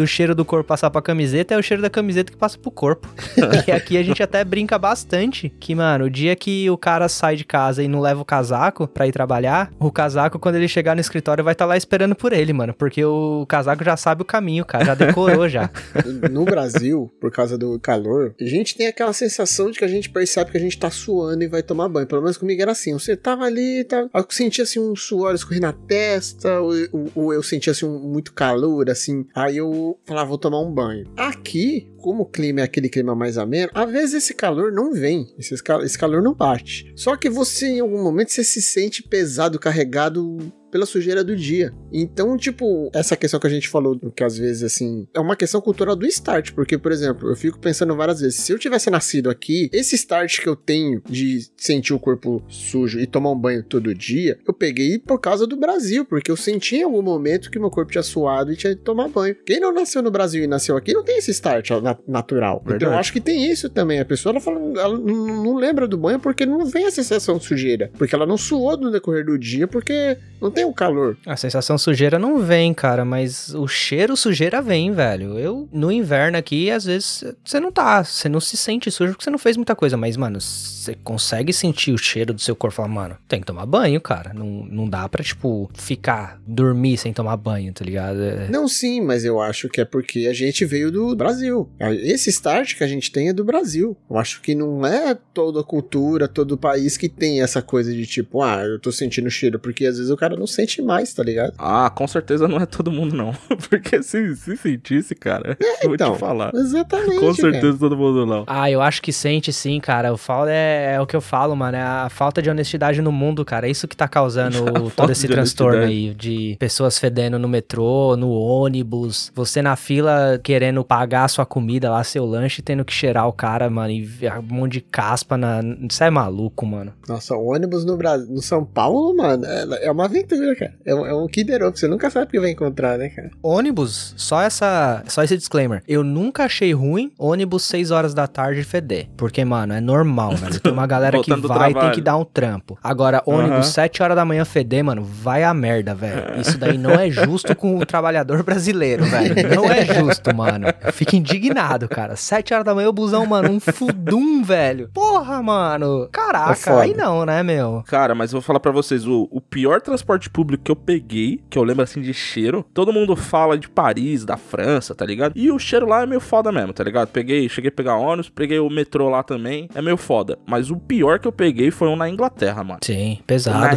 do 0.00 0.06
cheiro 0.06 0.34
do 0.34 0.44
corpo 0.44 0.66
passar 0.66 0.90
pra 0.90 1.02
camiseta, 1.02 1.54
é 1.54 1.58
o 1.58 1.62
cheiro 1.62 1.82
da 1.82 1.90
camiseta 1.90 2.32
que 2.32 2.38
passa 2.38 2.58
pro 2.58 2.70
corpo. 2.70 3.06
e 3.68 3.70
aqui 3.70 3.98
a 3.98 4.02
gente 4.02 4.22
até 4.22 4.42
brinca 4.42 4.78
bastante 4.78 5.52
que, 5.60 5.74
mano, 5.74 6.06
o 6.06 6.10
dia 6.10 6.34
que 6.34 6.68
o 6.70 6.78
cara 6.78 7.08
sai 7.08 7.36
de 7.36 7.44
casa 7.44 7.82
e 7.82 7.88
não 7.88 8.00
leva 8.00 8.20
o 8.20 8.24
casaco 8.24 8.88
pra 8.88 9.06
ir 9.06 9.12
trabalhar, 9.12 9.70
o 9.78 9.90
casaco, 9.92 10.38
quando 10.38 10.54
ele 10.56 10.68
chegar 10.68 10.94
no 10.94 11.00
escritório, 11.00 11.44
vai 11.44 11.52
estar 11.52 11.66
lá 11.66 11.76
esperando 11.76 12.14
por 12.14 12.32
ele, 12.32 12.52
mano. 12.52 12.72
Porque 12.72 13.04
o 13.04 13.44
casaco 13.46 13.84
já 13.84 13.96
sabe 13.96 14.22
o 14.22 14.24
caminho, 14.24 14.64
cara, 14.64 14.84
já 14.86 14.94
decorou 14.94 15.48
já. 15.48 15.70
No 16.30 16.44
Brasil, 16.44 17.10
por 17.20 17.30
causa 17.30 17.58
do 17.58 17.78
calor, 17.78 18.34
a 18.40 18.44
gente 18.44 18.76
tem 18.76 18.86
aquela 18.86 19.12
sensação 19.12 19.70
de 19.70 19.78
que 19.78 19.84
a 19.84 19.88
gente 19.88 20.08
percebe 20.08 20.50
que 20.50 20.56
a 20.56 20.60
gente 20.60 20.78
tá 20.78 20.90
suando 20.90 21.42
e 21.42 21.48
vai 21.48 21.62
tomar 21.62 21.88
banho. 21.88 22.06
Pelo 22.06 22.22
menos 22.22 22.36
comigo 22.36 22.60
era 22.62 22.72
assim. 22.72 22.92
Você 22.92 23.16
tava 23.16 23.44
ali, 23.44 23.84
tá... 23.84 24.06
eu 24.14 24.24
sentia 24.30 24.64
assim 24.64 24.78
um 24.80 24.94
suor 24.96 25.34
escorrer 25.34 25.60
na 25.60 25.72
testa, 25.72 26.60
ou, 26.60 26.72
ou- 26.92 27.10
ou 27.14 27.34
eu 27.34 27.42
sentia 27.42 27.72
assim 27.72 27.86
um, 27.86 27.98
muito 27.98 28.32
calor, 28.32 28.88
assim. 28.90 29.26
Aí 29.34 29.56
eu 29.56 29.89
falava, 30.04 30.28
vou 30.28 30.38
tomar 30.38 30.60
um 30.60 30.72
banho. 30.72 31.10
Aqui, 31.16 31.90
como 31.98 32.22
o 32.22 32.26
clima 32.26 32.60
é 32.60 32.64
aquele 32.64 32.88
clima 32.88 33.14
mais 33.14 33.38
ameno, 33.38 33.70
às 33.74 33.90
vezes 33.90 34.14
esse 34.14 34.34
calor 34.34 34.72
não 34.72 34.92
vem, 34.92 35.32
esse, 35.38 35.54
esse 35.54 35.98
calor 35.98 36.22
não 36.22 36.34
bate. 36.34 36.92
Só 36.96 37.16
que 37.16 37.28
você, 37.28 37.66
em 37.66 37.80
algum 37.80 38.02
momento, 38.02 38.30
você 38.30 38.44
se 38.44 38.60
sente 38.60 39.02
pesado, 39.02 39.58
carregado 39.58 40.38
pela 40.70 40.86
sujeira 40.86 41.22
do 41.24 41.36
dia. 41.36 41.72
Então, 41.92 42.36
tipo, 42.36 42.90
essa 42.92 43.16
questão 43.16 43.40
que 43.40 43.46
a 43.46 43.50
gente 43.50 43.68
falou, 43.68 43.98
que 44.14 44.24
às 44.24 44.36
vezes, 44.38 44.62
assim, 44.62 45.06
é 45.14 45.20
uma 45.20 45.36
questão 45.36 45.60
cultural 45.60 45.96
do 45.96 46.06
start, 46.06 46.52
porque, 46.52 46.78
por 46.78 46.92
exemplo, 46.92 47.28
eu 47.28 47.36
fico 47.36 47.58
pensando 47.58 47.94
várias 47.96 48.20
vezes, 48.20 48.36
se 48.40 48.52
eu 48.52 48.58
tivesse 48.58 48.90
nascido 48.90 49.28
aqui, 49.30 49.68
esse 49.72 49.94
start 49.96 50.40
que 50.40 50.48
eu 50.48 50.56
tenho 50.56 51.02
de 51.08 51.46
sentir 51.56 51.92
o 51.92 51.98
corpo 51.98 52.42
sujo 52.48 52.98
e 53.00 53.06
tomar 53.06 53.30
um 53.30 53.38
banho 53.38 53.62
todo 53.62 53.94
dia, 53.94 54.38
eu 54.46 54.52
peguei 54.54 54.98
por 54.98 55.18
causa 55.20 55.46
do 55.46 55.56
Brasil, 55.56 56.04
porque 56.04 56.30
eu 56.30 56.36
senti 56.36 56.76
em 56.76 56.82
algum 56.82 57.02
momento 57.02 57.50
que 57.50 57.58
meu 57.58 57.70
corpo 57.70 57.90
tinha 57.92 58.02
suado 58.02 58.52
e 58.52 58.56
tinha 58.56 58.74
que 58.74 58.82
tomar 58.82 59.08
banho. 59.08 59.34
Quem 59.44 59.60
não 59.60 59.72
nasceu 59.72 60.02
no 60.02 60.10
Brasil 60.10 60.42
e 60.44 60.46
nasceu 60.46 60.76
aqui 60.76 60.92
não 60.92 61.02
tem 61.04 61.18
esse 61.18 61.30
start 61.30 61.70
na- 61.82 61.98
natural. 62.06 62.58
Então, 62.62 62.72
Verdade. 62.72 62.92
eu 62.92 62.98
acho 62.98 63.12
que 63.12 63.20
tem 63.20 63.50
isso 63.50 63.68
também. 63.68 64.00
A 64.00 64.04
pessoa, 64.04 64.32
ela, 64.32 64.40
fala, 64.40 64.58
ela 64.80 64.98
não 64.98 65.40
não 65.40 65.56
lembra 65.56 65.86
do 65.88 65.96
banho 65.96 66.18
porque 66.20 66.44
não 66.46 66.64
vem 66.66 66.86
a 66.86 66.90
sensação 66.90 67.38
de 67.38 67.44
sujeira, 67.44 67.90
porque 67.98 68.14
ela 68.14 68.26
não 68.26 68.36
suou 68.36 68.76
no 68.76 68.90
decorrer 68.90 69.24
do 69.24 69.38
dia, 69.38 69.66
porque 69.66 70.16
não 70.40 70.50
tem 70.50 70.59
o 70.64 70.72
calor. 70.72 71.16
A 71.26 71.36
sensação 71.36 71.76
sujeira 71.78 72.18
não 72.18 72.38
vem, 72.38 72.72
cara, 72.74 73.04
mas 73.04 73.54
o 73.54 73.66
cheiro 73.68 74.16
sujeira 74.16 74.60
vem, 74.62 74.92
velho. 74.92 75.38
Eu, 75.38 75.68
no 75.72 75.90
inverno 75.90 76.36
aqui, 76.38 76.70
às 76.70 76.84
vezes, 76.84 77.24
você 77.44 77.58
não 77.60 77.70
tá, 77.72 78.02
você 78.04 78.28
não 78.28 78.40
se 78.40 78.56
sente 78.56 78.90
sujo 78.90 79.12
porque 79.12 79.24
você 79.24 79.30
não 79.30 79.38
fez 79.38 79.56
muita 79.56 79.74
coisa, 79.74 79.96
mas, 79.96 80.16
mano, 80.16 80.40
você 80.40 80.94
consegue 80.94 81.52
sentir 81.52 81.92
o 81.92 81.98
cheiro 81.98 82.32
do 82.32 82.40
seu 82.40 82.54
corpo 82.56 82.74
e 82.74 82.76
falar, 82.76 82.88
mano, 82.88 83.16
tem 83.28 83.40
que 83.40 83.46
tomar 83.46 83.66
banho, 83.66 84.00
cara. 84.00 84.32
Não, 84.34 84.46
não 84.66 84.88
dá 84.88 85.08
pra, 85.08 85.22
tipo, 85.22 85.70
ficar, 85.74 86.40
dormir 86.46 86.96
sem 86.96 87.12
tomar 87.12 87.36
banho, 87.36 87.72
tá 87.72 87.84
ligado? 87.84 88.20
É- 88.22 88.48
Não, 88.48 88.66
sim, 88.68 89.00
mas 89.00 89.24
eu 89.24 89.40
acho 89.40 89.68
que 89.68 89.80
é 89.80 89.84
porque 89.84 90.26
a 90.26 90.32
gente 90.32 90.64
veio 90.64 90.90
do 90.90 91.14
Brasil. 91.14 91.68
Esse 91.80 92.30
start 92.30 92.76
que 92.76 92.84
a 92.84 92.86
gente 92.88 93.10
tem 93.10 93.28
é 93.28 93.32
do 93.32 93.44
Brasil. 93.44 93.96
Eu 94.08 94.16
acho 94.18 94.40
que 94.40 94.54
não 94.54 94.84
é 94.86 95.16
toda 95.34 95.60
a 95.60 95.64
cultura, 95.64 96.26
todo 96.28 96.52
o 96.52 96.58
país 96.58 96.96
que 96.96 97.08
tem 97.08 97.42
essa 97.42 97.60
coisa 97.62 97.92
de 97.92 98.06
tipo, 98.06 98.42
ah, 98.42 98.62
eu 98.62 98.78
tô 98.78 98.90
sentindo 98.90 99.30
cheiro, 99.30 99.58
porque 99.58 99.86
às 99.86 99.96
vezes 99.98 100.10
o 100.10 100.16
cara 100.16 100.36
não 100.36 100.46
sente 100.50 100.82
mais, 100.82 101.12
tá 101.14 101.22
ligado? 101.22 101.54
Ah, 101.58 101.90
com 101.90 102.06
certeza 102.06 102.46
não 102.46 102.58
é 102.58 102.66
todo 102.66 102.90
mundo, 102.90 103.16
não. 103.16 103.32
Porque 103.68 104.02
se, 104.02 104.36
se 104.36 104.56
sentisse, 104.56 105.14
cara, 105.14 105.56
eu 105.82 105.88
vou 105.88 105.94
então, 105.94 106.12
te 106.14 106.18
falar. 106.18 106.52
Exatamente. 106.54 107.18
Com 107.18 107.34
certeza 107.34 107.78
todo 107.78 107.96
mundo 107.96 108.26
não. 108.26 108.44
Ah, 108.46 108.70
eu 108.70 108.80
acho 108.80 109.00
que 109.02 109.12
sente 109.12 109.52
sim, 109.52 109.80
cara. 109.80 110.12
O 110.12 110.16
falo 110.16 110.48
é, 110.48 110.94
é 110.94 111.00
o 111.00 111.06
que 111.06 111.16
eu 111.16 111.20
falo, 111.20 111.54
mano. 111.56 111.76
É 111.76 111.82
a 111.82 112.08
falta 112.10 112.42
de 112.42 112.50
honestidade 112.50 113.00
no 113.00 113.12
mundo, 113.12 113.44
cara. 113.44 113.66
É 113.66 113.70
isso 113.70 113.88
que 113.88 113.96
tá 113.96 114.08
causando 114.08 114.90
todo 114.96 115.10
esse 115.12 115.28
transtorno 115.28 115.78
honestidade. 115.78 116.08
aí 116.08 116.14
de 116.14 116.56
pessoas 116.58 116.98
fedendo 116.98 117.38
no 117.38 117.48
metrô, 117.48 118.16
no 118.16 118.30
ônibus, 118.30 119.30
você 119.34 119.62
na 119.62 119.76
fila 119.76 120.40
querendo 120.42 120.84
pagar 120.84 121.24
a 121.24 121.28
sua 121.28 121.46
comida 121.46 121.90
lá, 121.90 122.02
seu 122.04 122.24
lanche, 122.24 122.62
tendo 122.62 122.84
que 122.84 122.92
cheirar 122.92 123.26
o 123.28 123.32
cara, 123.32 123.68
mano, 123.70 123.90
e 123.90 124.08
um 124.38 124.54
monte 124.54 124.72
de 124.72 124.80
caspa 124.80 125.36
na. 125.36 125.60
Você 125.88 126.04
é 126.04 126.10
maluco, 126.10 126.66
mano. 126.66 126.92
Nossa, 127.08 127.34
ônibus 127.36 127.84
no 127.84 127.96
Brasil, 127.96 128.28
no 128.30 128.42
São 128.42 128.64
Paulo, 128.64 129.16
mano, 129.16 129.44
é, 129.44 129.86
é 129.86 129.90
uma 129.90 130.04
aventura 130.04 130.39
cara. 130.56 130.74
É 130.84 130.94
um, 130.94 131.06
é 131.06 131.14
um 131.14 131.26
Kinder 131.26 131.62
Ovo, 131.62 131.76
você 131.76 131.88
nunca 131.88 132.10
sabe 132.10 132.26
o 132.26 132.28
que 132.28 132.40
vai 132.40 132.50
encontrar, 132.50 132.98
né, 132.98 133.08
cara? 133.08 133.30
Ônibus, 133.42 134.14
só 134.16 134.40
essa, 134.42 135.02
só 135.06 135.22
esse 135.22 135.36
disclaimer. 135.36 135.82
Eu 135.86 136.02
nunca 136.02 136.44
achei 136.44 136.72
ruim 136.72 137.12
ônibus 137.18 137.64
6 137.64 137.90
horas 137.90 138.14
da 138.14 138.26
tarde 138.26 138.62
feder. 138.64 139.08
Porque, 139.16 139.44
mano, 139.44 139.74
é 139.74 139.80
normal, 139.80 140.36
velho. 140.36 140.60
Tem 140.60 140.72
uma 140.72 140.86
galera 140.86 141.20
que 141.20 141.34
vai 141.34 141.70
e 141.72 141.74
tem 141.74 141.90
que 141.92 142.00
dar 142.00 142.16
um 142.16 142.24
trampo. 142.24 142.78
Agora, 142.82 143.22
ônibus 143.26 143.50
Aham. 143.52 143.62
7 143.62 144.02
horas 144.02 144.16
da 144.16 144.24
manhã 144.24 144.44
feder, 144.44 144.84
mano, 144.84 145.02
vai 145.02 145.42
a 145.42 145.52
merda, 145.52 145.94
velho. 145.94 146.40
Isso 146.40 146.56
daí 146.58 146.78
não 146.78 146.92
é 146.92 147.10
justo 147.10 147.54
com 147.54 147.78
o 147.78 147.86
trabalhador 147.86 148.42
brasileiro, 148.42 149.04
velho. 149.04 149.34
Não 149.54 149.64
é 149.66 149.84
justo, 149.84 150.34
mano. 150.34 150.66
Eu 150.82 150.92
fico 150.92 151.16
indignado, 151.16 151.88
cara. 151.88 152.16
7 152.16 152.54
horas 152.54 152.64
da 152.64 152.74
manhã 152.74 152.88
o 152.88 152.92
busão, 152.92 153.26
mano, 153.26 153.50
um 153.50 153.60
fudum, 153.60 154.42
velho. 154.42 154.88
Porra, 154.92 155.42
mano. 155.42 156.04
É 156.04 156.08
Caraca, 156.12 156.54
foda. 156.54 156.82
aí 156.82 156.94
não, 156.94 157.24
né, 157.24 157.42
meu? 157.42 157.82
Cara, 157.86 158.14
mas 158.14 158.32
eu 158.32 158.40
vou 158.40 158.46
falar 158.46 158.60
pra 158.60 158.72
vocês, 158.72 159.06
o, 159.06 159.28
o 159.30 159.40
pior 159.40 159.80
transporte 159.80 160.29
público 160.32 160.64
que 160.64 160.70
eu 160.70 160.76
peguei, 160.76 161.40
que 161.48 161.58
eu 161.58 161.62
lembro 161.62 161.82
assim 161.82 162.00
de 162.00 162.12
cheiro, 162.14 162.64
todo 162.74 162.92
mundo 162.92 163.14
fala 163.16 163.58
de 163.58 163.68
Paris, 163.68 164.24
da 164.24 164.36
França, 164.36 164.94
tá 164.94 165.04
ligado? 165.04 165.32
E 165.36 165.50
o 165.50 165.58
cheiro 165.58 165.86
lá 165.86 166.02
é 166.02 166.06
meio 166.06 166.20
foda 166.20 166.50
mesmo, 166.52 166.72
tá 166.72 166.84
ligado? 166.84 167.08
Peguei, 167.08 167.48
cheguei 167.48 167.68
a 167.68 167.72
pegar 167.72 167.96
ônibus, 167.96 168.28
peguei 168.28 168.58
o 168.58 168.70
metrô 168.70 169.08
lá 169.08 169.22
também, 169.22 169.68
é 169.74 169.82
meio 169.82 169.96
foda. 169.96 170.38
Mas 170.46 170.70
o 170.70 170.76
pior 170.76 171.18
que 171.18 171.28
eu 171.28 171.32
peguei 171.32 171.70
foi 171.70 171.88
um 171.88 171.96
na 171.96 172.08
Inglaterra, 172.08 172.62
mano. 172.64 172.80
Sim, 172.82 173.18
Na 173.18 173.24
pesado. 173.26 173.76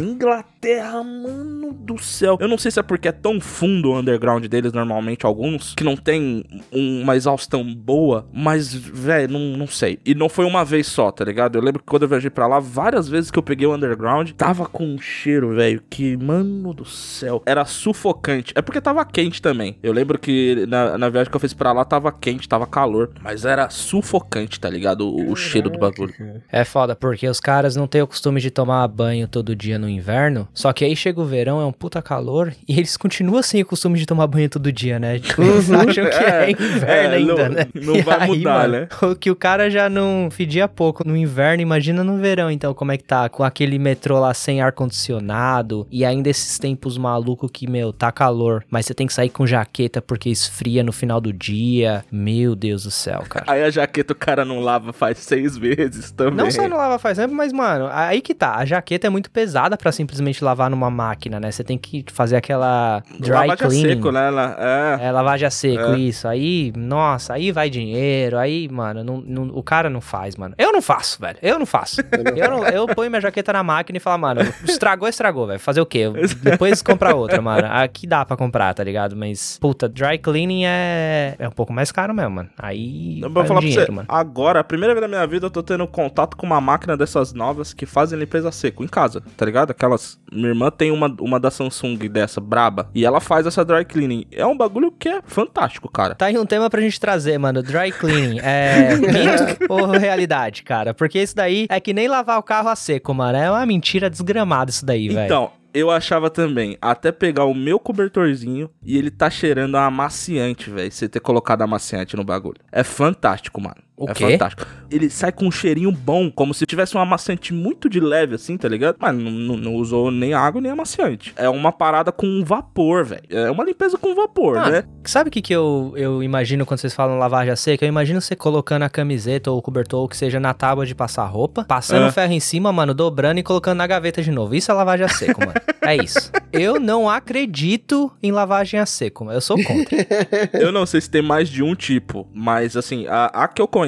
Inglaterra, 0.67 1.03
mano 1.03 1.73
do 1.73 1.97
céu. 2.01 2.37
Eu 2.39 2.47
não 2.47 2.57
sei 2.57 2.71
se 2.71 2.79
é 2.79 2.83
porque 2.83 3.09
é 3.09 3.11
tão 3.11 3.41
fundo 3.41 3.89
o 3.91 3.99
underground 3.99 4.45
deles, 4.45 4.71
normalmente, 4.71 5.25
alguns, 5.25 5.73
que 5.75 5.83
não 5.83 5.97
tem 5.97 6.45
um- 6.71 7.01
uma 7.01 7.15
exaustão 7.17 7.63
boa, 7.75 8.25
mas, 8.31 8.73
velho, 8.73 9.33
não, 9.33 9.57
não 9.57 9.67
sei. 9.67 9.99
E 10.05 10.15
não 10.15 10.29
foi 10.29 10.45
uma 10.45 10.63
vez 10.63 10.87
só, 10.87 11.11
tá 11.11 11.25
ligado? 11.25 11.57
Eu 11.57 11.61
lembro 11.61 11.81
que 11.81 11.85
quando 11.89 12.03
eu 12.03 12.07
viajei 12.07 12.29
pra 12.29 12.47
lá, 12.47 12.59
várias 12.59 13.09
vezes 13.09 13.29
que 13.29 13.37
eu 13.37 13.43
peguei 13.43 13.67
o 13.67 13.75
underground, 13.75 14.31
tava 14.31 14.65
com 14.65 14.85
um 14.85 14.97
cheiro, 14.97 15.53
velho, 15.55 15.81
que, 15.89 16.15
mano 16.15 16.73
do 16.73 16.85
céu, 16.85 17.41
era 17.45 17.65
sufocante. 17.65 18.53
É 18.55 18.61
porque 18.61 18.79
tava 18.79 19.03
quente 19.03 19.41
também. 19.41 19.77
Eu 19.83 19.91
lembro 19.91 20.17
que 20.17 20.65
na, 20.67 20.97
na 20.97 21.09
viagem 21.09 21.29
que 21.29 21.35
eu 21.35 21.39
fiz 21.41 21.53
pra 21.53 21.73
lá 21.73 21.83
tava 21.83 22.11
quente, 22.13 22.47
tava 22.47 22.65
calor, 22.65 23.11
mas 23.21 23.43
era 23.43 23.69
sufocante, 23.69 24.57
tá 24.59 24.69
ligado? 24.69 25.01
O, 25.09 25.31
o 25.31 25.35
cheiro 25.35 25.69
do 25.69 25.77
bagulho. 25.79 26.13
É 26.49 26.63
foda, 26.63 26.95
porque 26.95 27.27
os 27.27 27.41
caras 27.41 27.75
não 27.75 27.87
têm 27.87 28.01
o 28.01 28.07
costume 28.07 28.39
de 28.39 28.49
tomar 28.49 28.87
banho 28.87 29.27
todo 29.27 29.53
dia 29.55 29.77
no 29.77 29.89
inverno. 29.89 30.47
Só 30.53 30.71
que 30.71 30.85
aí 30.85 30.95
chega 30.95 31.19
o 31.19 31.25
verão, 31.25 31.59
é 31.61 31.65
um 31.65 31.71
puta 31.71 32.01
calor, 32.01 32.53
e 32.67 32.77
eles 32.77 32.95
continuam 32.95 33.41
sem 33.41 33.61
o 33.61 33.65
costume 33.65 33.97
de 33.97 34.05
tomar 34.05 34.27
banho 34.27 34.49
todo 34.49 34.71
dia, 34.71 34.99
né? 34.99 35.19
Tipo, 35.19 35.41
eles 35.41 35.71
acham 35.71 36.05
que 36.05 36.15
é, 36.15 36.45
É, 36.45 36.51
inverno 36.51 36.85
é, 36.91 37.07
ainda, 37.15 37.49
não- 37.49 37.55
né? 37.55 37.67
não 37.73 37.95
E 37.95 38.01
vai 38.01 38.27
mudar, 38.27 38.67
né? 38.69 38.87
O 39.01 39.15
que 39.15 39.31
o 39.31 39.35
cara 39.35 39.69
já 39.69 39.89
não 39.89 40.29
fedia 40.31 40.67
pouco 40.67 41.07
no 41.07 41.17
inverno, 41.17 41.61
imagina 41.61 42.03
no 42.03 42.17
verão, 42.17 42.51
então, 42.51 42.73
como 42.73 42.91
é 42.91 42.97
que 42.97 43.03
tá? 43.03 43.27
Com 43.29 43.43
aquele 43.43 43.79
metrô 43.79 44.19
lá 44.19 44.33
sem 44.33 44.61
ar-condicionado, 44.61 45.87
e 45.91 46.03
ainda 46.05 46.29
esses 46.29 46.57
tempos 46.57 46.97
malucos 46.97 47.49
que, 47.51 47.69
meu, 47.69 47.91
tá 47.93 48.11
calor, 48.11 48.63
mas 48.69 48.85
você 48.85 48.93
tem 48.93 49.07
que 49.07 49.13
sair 49.13 49.29
com 49.29 49.45
jaqueta 49.45 50.01
porque 50.01 50.29
esfria 50.29 50.83
no 50.83 50.91
final 50.91 51.19
do 51.21 51.31
dia. 51.33 52.03
Meu 52.11 52.55
Deus 52.55 52.83
do 52.83 52.91
céu, 52.91 53.23
cara. 53.29 53.45
Aí 53.47 53.63
a 53.63 53.69
jaqueta 53.69 54.13
o 54.13 54.15
cara 54.15 54.45
não 54.45 54.59
lava 54.59 54.93
faz 54.93 55.17
seis 55.19 55.57
meses 55.59 56.11
também. 56.11 56.35
Não 56.35 56.51
só 56.51 56.67
não 56.67 56.77
lava 56.77 56.97
faz 56.99 57.17
tempo, 57.17 57.33
mas, 57.33 57.51
mano, 57.53 57.87
aí 57.91 58.21
que 58.21 58.33
tá. 58.33 58.55
A 58.55 58.65
jaqueta 58.65 59.07
é 59.07 59.09
muito 59.09 59.29
pesada 59.31 59.77
pra 59.77 59.91
simplesmente 59.91 60.42
lavar 60.43 60.69
numa 60.69 60.89
máquina, 60.89 61.39
né? 61.39 61.51
Você 61.51 61.63
tem 61.63 61.77
que 61.77 62.05
fazer 62.11 62.35
aquela 62.35 63.01
dry 63.19 63.31
Lavagem 63.31 63.57
cleaning. 63.67 63.95
seco, 63.95 64.11
né? 64.11 64.27
Ela- 64.27 64.55
É. 64.99 65.05
É, 65.07 65.11
lavagem 65.11 65.47
a 65.47 65.51
seco, 65.51 65.93
É. 65.93 65.97
isso. 65.99 66.27
Aí, 66.27 66.71
nossa, 66.75 67.33
aí 67.33 67.51
vai 67.51 67.69
dinheiro, 67.69 68.37
aí, 68.37 68.67
mano, 68.69 69.03
não- 69.03 69.21
não- 69.25 69.47
o 69.55 69.63
cara 69.63 69.89
não 69.89 70.01
faz, 70.01 70.35
mano. 70.35 70.53
Eu 70.57 70.71
não 70.71 70.81
faço, 70.81 71.19
velho. 71.21 71.37
Eu 71.41 71.57
não 71.57 71.65
faço. 71.65 72.01
Eu, 72.35 72.49
não- 72.51 72.65
eu 72.67 72.87
ponho 72.87 73.09
minha 73.09 73.21
jaqueta 73.21 73.53
na 73.53 73.63
máquina 73.63 73.97
e 73.97 73.99
falo, 73.99 74.19
mano, 74.21 74.41
estragou, 74.65 75.07
estragou, 75.07 75.47
velho. 75.47 75.59
Fazer 75.59 75.81
o 75.81 75.85
quê? 75.85 76.05
Depois 76.41 76.81
comprar 76.81 77.15
outra, 77.15 77.41
mano. 77.41 77.67
Aqui 77.71 78.05
dá 78.05 78.25
pra 78.25 78.35
comprar, 78.35 78.73
tá 78.73 78.83
ligado? 78.83 79.15
Mas, 79.15 79.57
puta, 79.59 79.87
dry 79.87 80.17
cleaning 80.17 80.65
é, 80.65 81.35
é 81.39 81.47
um 81.47 81.51
pouco 81.51 81.71
mais 81.71 81.91
caro 81.91 82.13
mesmo, 82.13 82.31
mano. 82.31 82.49
Aí, 82.57 83.21
Eu 83.21 83.29
vai 83.29 83.43
vou 83.43 83.45
falar 83.45 83.59
pra 83.59 83.69
dinheiro, 83.69 83.85
você, 83.85 83.91
mano. 83.91 84.07
agora, 84.09 84.59
a 84.59 84.63
primeira 84.63 84.93
vez 84.93 85.01
na 85.01 85.07
minha 85.07 85.25
vida 85.27 85.45
eu 85.45 85.51
tô 85.51 85.61
tendo 85.63 85.85
contato 85.87 86.35
com 86.35 86.45
uma 86.45 86.59
máquina 86.59 86.97
dessas 86.97 87.33
novas 87.33 87.73
que 87.73 87.85
fazem 87.85 88.17
limpeza 88.19 88.51
seco 88.51 88.83
em 88.83 88.87
casa, 88.87 89.21
tá 89.37 89.45
ligado? 89.45 89.71
Aquelas. 89.71 90.19
Minha 90.33 90.49
irmã 90.49 90.71
tem 90.71 90.91
uma, 90.91 91.13
uma 91.19 91.39
da 91.39 91.51
Samsung 91.51 91.97
dessa, 92.09 92.41
braba, 92.41 92.89
e 92.93 93.05
ela 93.05 93.19
faz 93.19 93.45
essa 93.45 93.63
dry 93.63 93.85
cleaning. 93.85 94.25
É 94.31 94.45
um 94.45 94.57
bagulho 94.57 94.91
que 94.91 95.09
é 95.09 95.21
fantástico, 95.25 95.89
cara. 95.89 96.15
Tá 96.15 96.25
aí 96.25 96.37
um 96.37 96.45
tema 96.45 96.69
pra 96.69 96.81
gente 96.81 96.99
trazer, 96.99 97.37
mano. 97.37 97.61
Dry 97.61 97.91
cleaning. 97.91 98.39
É 98.39 98.95
mito 98.97 99.65
ou 99.69 99.87
realidade, 99.91 100.63
cara? 100.63 100.93
Porque 100.93 101.21
isso 101.21 101.35
daí 101.35 101.67
é 101.69 101.79
que 101.79 101.93
nem 101.93 102.07
lavar 102.07 102.39
o 102.39 102.43
carro 102.43 102.69
a 102.69 102.75
seco, 102.75 103.13
mano. 103.13 103.37
É 103.37 103.49
uma 103.49 103.65
mentira 103.65 104.09
desgramada 104.09 104.69
isso 104.71 104.85
daí, 104.85 105.09
velho. 105.09 105.25
Então, 105.25 105.51
eu 105.73 105.89
achava 105.89 106.29
também, 106.29 106.77
até 106.79 107.11
pegar 107.11 107.45
o 107.45 107.53
meu 107.53 107.79
cobertorzinho 107.79 108.69
e 108.83 108.95
ele 108.95 109.09
tá 109.09 109.29
cheirando 109.29 109.75
a 109.75 109.85
amaciante, 109.85 110.69
velho. 110.69 110.91
Você 110.91 111.09
ter 111.09 111.19
colocado 111.19 111.63
amaciante 111.63 112.15
no 112.15 112.23
bagulho. 112.23 112.59
É 112.71 112.83
fantástico, 112.83 113.59
mano. 113.59 113.77
O 113.95 114.09
é 114.09 114.13
quê? 114.13 114.31
fantástico. 114.31 114.65
Ele 114.89 115.09
sai 115.09 115.31
com 115.31 115.45
um 115.45 115.51
cheirinho 115.51 115.91
bom, 115.91 116.29
como 116.31 116.53
se 116.53 116.65
tivesse 116.65 116.95
um 116.97 116.99
amaciante 116.99 117.53
muito 117.53 117.87
de 117.89 117.99
leve, 117.99 118.35
assim, 118.35 118.57
tá 118.57 118.67
ligado? 118.67 118.95
Mas 118.99 119.15
não, 119.15 119.31
não- 119.31 119.57
não 119.57 119.75
usou 119.75 120.09
nem 120.11 120.33
água 120.33 120.59
nem 120.61 120.71
amaciante. 120.71 121.31
É 121.35 121.47
uma 121.47 121.71
parada 121.71 122.11
com 122.11 122.43
vapor, 122.43 123.05
velho. 123.05 123.23
É 123.29 123.49
uma 123.51 123.63
limpeza 123.63 123.97
com 123.97 124.13
vapor, 124.15 124.57
Ah, 124.57 124.69
né? 124.69 124.83
Sabe 125.05 125.29
o 125.29 125.31
que, 125.31 125.41
que 125.41 125.53
eu, 125.53 125.93
eu 125.95 126.23
imagino 126.23 126.65
quando 126.65 126.79
vocês 126.79 126.93
falam 126.93 127.17
lavagem 127.19 127.53
a 127.53 127.55
seca? 127.55 127.85
Eu 127.85 127.89
imagino 127.89 128.19
você 128.21 128.35
colocando 128.35 128.83
a 128.83 128.89
camiseta 128.89 129.51
ou 129.51 129.57
o 129.57 129.61
cobertor, 129.61 130.01
ou 130.01 130.07
que 130.09 130.17
seja 130.17 130.39
na 130.39 130.53
tábua 130.53 130.85
de 130.85 130.95
passar 130.95 131.25
roupa, 131.25 131.63
passando 131.63 132.05
Ah. 132.05 132.07
o 132.07 132.11
ferro 132.11 132.33
em 132.33 132.39
cima, 132.39 132.71
mano, 132.73 132.93
dobrando 132.93 133.39
e 133.39 133.43
colocando 133.43 133.77
na 133.77 133.87
gaveta 133.87 134.21
de 134.21 134.31
novo. 134.31 134.55
Isso 134.55 134.71
é 134.71 134.73
lavagem 134.73 135.05
a 135.05 135.09
seco, 135.09 135.39
mano. 135.39 135.53
É 135.85 135.97
isso. 135.97 136.31
Eu 136.53 136.79
não 136.79 137.09
acredito 137.09 138.09
em 138.23 138.31
lavagem 138.31 138.79
a 138.79 138.85
seco, 138.85 139.29
eu 139.29 139.41
sou 139.41 139.61
contra. 139.61 139.97
Eu 140.57 140.71
não 140.71 140.85
sei 140.85 141.01
se 141.01 141.09
tem 141.09 141.21
mais 141.21 141.49
de 141.49 141.61
um 141.61 141.75
tipo, 141.75 142.25
mas 142.33 142.77
assim, 142.77 143.05
a, 143.07 143.25
a 143.25 143.47
que 143.49 143.61
eu 143.61 143.67
conheço 143.67 143.82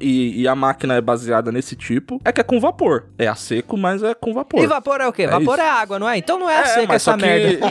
e, 0.00 0.42
e 0.42 0.48
a 0.48 0.54
máquina 0.54 0.94
é 0.94 1.00
baseada 1.00 1.50
nesse 1.52 1.74
tipo 1.76 2.20
é 2.24 2.32
que 2.32 2.40
é 2.40 2.44
com 2.44 2.58
vapor. 2.60 3.04
É 3.18 3.26
a 3.26 3.34
seco, 3.34 3.76
mas 3.76 4.02
é 4.02 4.14
com 4.14 4.32
vapor. 4.32 4.62
E 4.62 4.66
vapor 4.66 5.00
é 5.00 5.08
o 5.08 5.12
quê? 5.12 5.22
É 5.22 5.28
vapor 5.28 5.58
isso. 5.58 5.66
é 5.66 5.68
água, 5.70 5.98
não 5.98 6.08
é? 6.08 6.16
Então 6.18 6.38
não 6.38 6.48
é, 6.48 6.60
a 6.60 6.66
seca 6.66 6.86
mas 6.88 6.96
essa 6.96 7.16
que- 7.16 7.22
merda. 7.26 7.66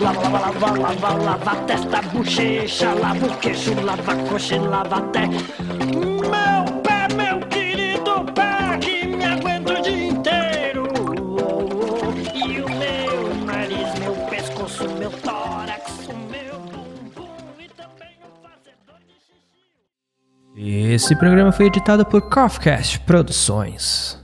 Lava, 0.00 0.70
lava, 0.78 1.14
lava, 1.22 1.56
testa, 1.66 2.00
bochecha, 2.12 2.92
lava 2.94 3.26
o 3.26 3.36
queixo, 3.38 3.74
lava 3.80 4.12
a 4.12 4.16
coxa 4.28 4.60
lava 4.60 4.96
até 4.96 5.22
Esse 20.68 21.14
programa 21.14 21.52
foi 21.52 21.66
editado 21.66 22.04
por 22.04 22.22
Coffcast 22.22 22.98
Produções. 22.98 24.18